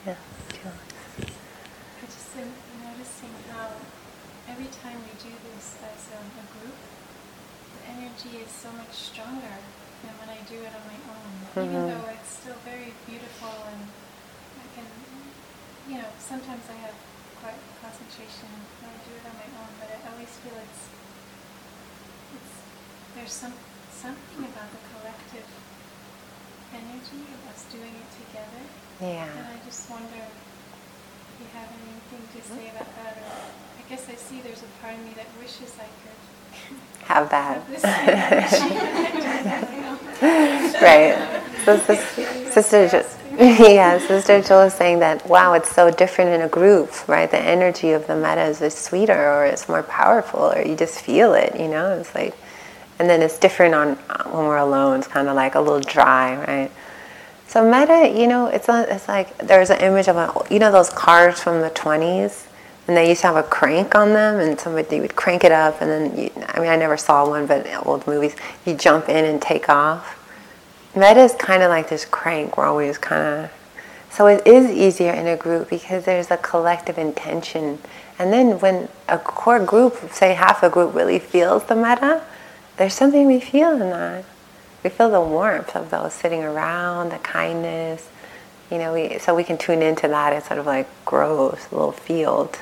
Yeah. 0.06 0.14
I 1.20 2.06
just 2.06 2.34
been 2.36 2.50
noticing 2.82 3.30
how 3.52 3.68
every 4.48 4.66
time 4.82 4.98
we 5.04 5.12
do 5.22 5.34
this 5.54 5.76
as 5.84 6.08
a 6.12 6.44
group, 6.58 6.74
the 6.74 7.90
energy 7.90 8.42
is 8.44 8.50
so 8.50 8.70
much 8.72 8.92
stronger 8.92 9.56
than 10.02 10.12
when 10.20 10.28
I 10.28 10.40
do 10.48 10.56
it 10.60 10.72
on 10.74 10.84
my 10.88 10.98
own. 11.08 11.68
Even 11.68 11.82
Mhm. 11.82 11.88
though 12.02 12.08
it's 12.10 12.30
still 12.30 12.56
very 12.64 12.92
beautiful 13.06 13.54
and 13.70 13.88
I 14.60 14.66
can, 14.74 14.86
you 15.88 16.00
know, 16.00 16.10
sometimes 16.18 16.64
I 16.70 16.76
have 16.88 16.96
quite 17.40 17.60
concentration 17.84 18.48
when 18.80 18.88
I 18.88 18.98
do 19.04 19.12
it 19.12 19.24
on 19.28 19.34
my 19.36 19.48
own, 19.60 19.70
but 19.80 19.88
I 19.92 19.98
always 20.12 20.32
feel 20.40 20.56
it's, 20.56 20.82
it's 22.40 22.52
there's 23.16 23.32
some 23.32 23.52
something 23.92 24.44
about 24.44 24.68
the 24.72 24.80
collective 24.92 25.48
energy 26.72 27.20
of 27.24 27.40
us 27.52 27.64
doing 27.70 27.92
it 27.92 28.08
together. 28.16 28.64
Yeah. 29.00 29.28
And 29.28 29.46
I 29.54 29.58
just 29.64 29.88
wonder 29.90 30.24
if 30.24 31.34
you 31.40 31.46
have 31.52 31.68
anything 31.68 32.24
to 32.32 32.40
say 32.48 32.68
mm-hmm. 32.68 32.76
about 32.76 32.90
that, 32.96 33.14
or 33.20 33.32
I 33.76 33.82
guess 33.88 34.08
I 34.08 34.16
see 34.16 34.40
there's 34.40 34.62
a 34.64 34.70
part 34.80 34.94
of 34.94 35.04
me 35.04 35.12
that 35.16 35.28
wishes 35.38 35.72
I 35.76 35.88
could 36.00 36.20
Have 37.04 37.28
that. 37.30 37.60
have 37.60 37.68
this 37.68 37.84
energy. 37.84 38.76
I 38.80 39.60
don't 39.60 39.80
know. 39.84 40.80
right. 40.80 41.16
So 41.64 41.76
sis- 41.78 42.52
sister, 42.52 42.88
Ju- 42.88 43.23
yeah, 43.38 43.98
Sister 43.98 44.40
Jill 44.40 44.60
is 44.62 44.74
saying 44.74 45.00
that 45.00 45.26
wow, 45.28 45.54
it's 45.54 45.74
so 45.74 45.90
different 45.90 46.30
in 46.30 46.42
a 46.42 46.48
group, 46.48 47.08
right? 47.08 47.28
The 47.28 47.40
energy 47.40 47.90
of 47.90 48.06
the 48.06 48.12
mettas 48.12 48.62
is 48.62 48.74
sweeter, 48.74 49.32
or 49.32 49.44
it's 49.44 49.68
more 49.68 49.82
powerful, 49.82 50.52
or 50.52 50.62
you 50.62 50.76
just 50.76 51.00
feel 51.00 51.34
it. 51.34 51.58
You 51.58 51.66
know, 51.66 51.98
it's 51.98 52.14
like, 52.14 52.36
and 53.00 53.10
then 53.10 53.22
it's 53.22 53.36
different 53.36 53.74
on 53.74 53.96
when 54.32 54.46
we're 54.46 54.58
alone. 54.58 55.00
It's 55.00 55.08
kind 55.08 55.26
of 55.26 55.34
like 55.34 55.56
a 55.56 55.60
little 55.60 55.80
dry, 55.80 56.36
right? 56.46 56.70
So 57.48 57.68
metta, 57.68 58.08
you 58.16 58.28
know, 58.28 58.46
it's 58.46 58.68
a, 58.68 58.86
it's 58.94 59.08
like 59.08 59.36
there's 59.38 59.70
an 59.70 59.80
image 59.80 60.06
of 60.06 60.16
a, 60.16 60.32
you 60.48 60.60
know, 60.60 60.70
those 60.70 60.90
cars 60.90 61.40
from 61.40 61.60
the 61.60 61.70
20s, 61.70 62.46
and 62.86 62.96
they 62.96 63.08
used 63.08 63.22
to 63.22 63.26
have 63.26 63.36
a 63.36 63.42
crank 63.42 63.96
on 63.96 64.12
them, 64.12 64.38
and 64.38 64.60
somebody 64.60 65.00
would 65.00 65.16
crank 65.16 65.42
it 65.42 65.50
up, 65.52 65.82
and 65.82 65.90
then 65.90 66.16
you, 66.16 66.30
I 66.46 66.60
mean, 66.60 66.68
I 66.68 66.76
never 66.76 66.96
saw 66.96 67.28
one, 67.28 67.46
but 67.48 67.66
old 67.84 68.06
movies, 68.06 68.36
you 68.64 68.74
jump 68.74 69.08
in 69.08 69.24
and 69.24 69.42
take 69.42 69.68
off. 69.68 70.20
Metta 70.96 71.20
is 71.20 71.34
kind 71.34 71.62
of 71.62 71.70
like 71.70 71.88
this 71.88 72.04
crank. 72.04 72.56
We're 72.56 72.66
always 72.66 72.98
kind 72.98 73.44
of, 73.44 73.50
so 74.10 74.26
it 74.26 74.46
is 74.46 74.70
easier 74.70 75.12
in 75.12 75.26
a 75.26 75.36
group 75.36 75.70
because 75.70 76.04
there's 76.04 76.30
a 76.30 76.36
collective 76.36 76.98
intention. 76.98 77.78
And 78.18 78.32
then 78.32 78.60
when 78.60 78.88
a 79.08 79.18
core 79.18 79.64
group, 79.64 79.96
say 80.12 80.34
half 80.34 80.62
a 80.62 80.70
group, 80.70 80.94
really 80.94 81.18
feels 81.18 81.64
the 81.64 81.74
metta, 81.74 82.22
there's 82.76 82.94
something 82.94 83.26
we 83.26 83.40
feel 83.40 83.72
in 83.72 83.90
that. 83.90 84.24
We 84.84 84.90
feel 84.90 85.10
the 85.10 85.20
warmth 85.20 85.74
of 85.74 85.90
those 85.90 86.12
sitting 86.12 86.44
around, 86.44 87.10
the 87.10 87.18
kindness. 87.18 88.08
You 88.70 88.78
know, 88.78 88.92
we, 88.92 89.18
so 89.18 89.34
we 89.34 89.42
can 89.42 89.58
tune 89.58 89.82
into 89.82 90.06
that. 90.08 90.46
Sort 90.46 90.60
of 90.60 90.66
like 90.66 90.86
grows, 91.04 91.66
a 91.72 91.74
little 91.74 91.92
field. 91.92 92.58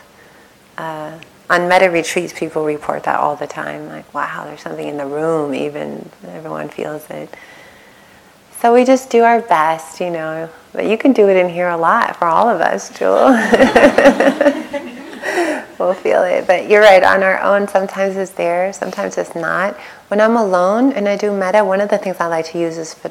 Uh, 0.78 1.18
on 1.50 1.68
metta 1.68 1.90
retreats, 1.90 2.32
people 2.32 2.64
report 2.64 3.04
that 3.04 3.20
all 3.20 3.36
the 3.36 3.46
time. 3.46 3.88
Like, 3.88 4.12
wow, 4.14 4.44
there's 4.44 4.62
something 4.62 4.88
in 4.88 4.96
the 4.96 5.06
room, 5.06 5.54
even 5.54 6.08
everyone 6.28 6.70
feels 6.70 7.08
it. 7.10 7.28
So 8.62 8.72
we 8.72 8.84
just 8.84 9.10
do 9.10 9.24
our 9.24 9.40
best, 9.40 9.98
you 9.98 10.08
know. 10.08 10.48
But 10.72 10.86
you 10.86 10.96
can 10.96 11.12
do 11.12 11.28
it 11.28 11.34
in 11.34 11.48
here 11.48 11.68
a 11.68 11.76
lot 11.76 12.14
for 12.14 12.26
all 12.26 12.48
of 12.48 12.60
us, 12.60 12.96
Jewel. 12.96 13.24
we'll 15.80 15.94
feel 15.94 16.22
it. 16.22 16.46
But 16.46 16.70
you're 16.70 16.80
right, 16.80 17.02
on 17.02 17.24
our 17.24 17.42
own, 17.42 17.66
sometimes 17.66 18.14
it's 18.14 18.30
there, 18.30 18.72
sometimes 18.72 19.18
it's 19.18 19.34
not. 19.34 19.76
When 20.06 20.20
I'm 20.20 20.36
alone 20.36 20.92
and 20.92 21.08
I 21.08 21.16
do 21.16 21.36
metta, 21.36 21.64
one 21.64 21.80
of 21.80 21.88
the 21.88 21.98
things 21.98 22.18
I 22.20 22.26
like 22.26 22.52
to 22.52 22.58
use 22.60 22.78
is 22.78 22.94
uh, 23.04 23.08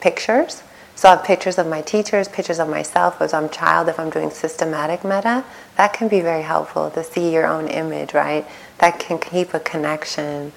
pictures. 0.00 0.62
So 0.94 1.08
I 1.08 1.16
have 1.16 1.24
pictures 1.24 1.58
of 1.58 1.66
my 1.66 1.82
teachers, 1.82 2.28
pictures 2.28 2.60
of 2.60 2.68
myself 2.68 3.20
as 3.20 3.34
I'm 3.34 3.48
child, 3.48 3.88
if 3.88 3.98
I'm 3.98 4.10
doing 4.10 4.30
systematic 4.30 5.04
metta. 5.04 5.44
That 5.78 5.94
can 5.94 6.06
be 6.06 6.20
very 6.20 6.42
helpful 6.42 6.92
to 6.92 7.02
see 7.02 7.32
your 7.32 7.48
own 7.48 7.66
image, 7.66 8.14
right? 8.14 8.46
That 8.78 9.00
can 9.00 9.18
keep 9.18 9.52
a 9.52 9.58
connection 9.58 10.52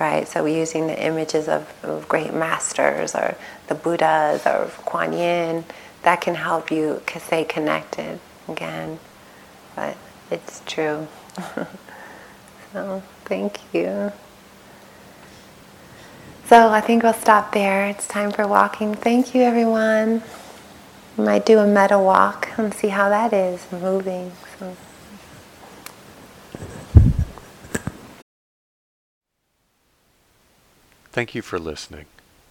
right? 0.00 0.26
So 0.26 0.42
we're 0.42 0.58
using 0.58 0.86
the 0.86 1.00
images 1.00 1.46
of, 1.46 1.72
of 1.84 2.08
great 2.08 2.32
masters 2.32 3.14
or 3.14 3.36
the 3.70 3.74
Buddhas 3.76 4.44
or 4.46 4.70
Kuan 4.84 5.14
Yin. 5.14 5.64
That 6.02 6.20
can 6.20 6.34
help 6.34 6.70
you 6.70 7.02
stay 7.18 7.44
connected 7.44 8.20
again. 8.48 8.98
But 9.74 9.96
it's 10.30 10.62
true. 10.66 11.08
so 12.72 13.02
thank 13.24 13.60
you. 13.72 14.12
So 16.46 16.68
I 16.68 16.80
think 16.80 17.04
we'll 17.04 17.12
stop 17.12 17.52
there. 17.52 17.86
It's 17.86 18.08
time 18.08 18.32
for 18.32 18.46
walking. 18.46 18.94
Thank 18.94 19.34
you, 19.34 19.42
everyone. 19.42 20.22
We 21.16 21.24
might 21.24 21.46
do 21.46 21.60
a 21.60 21.66
metta 21.66 21.98
walk 21.98 22.48
and 22.58 22.74
see 22.74 22.88
how 22.88 23.08
that 23.08 23.32
is 23.32 23.64
moving. 23.70 24.32
So. 24.58 24.76
Thank 31.12 31.34
you 31.34 31.42
for 31.42 31.58
listening. 31.58 32.06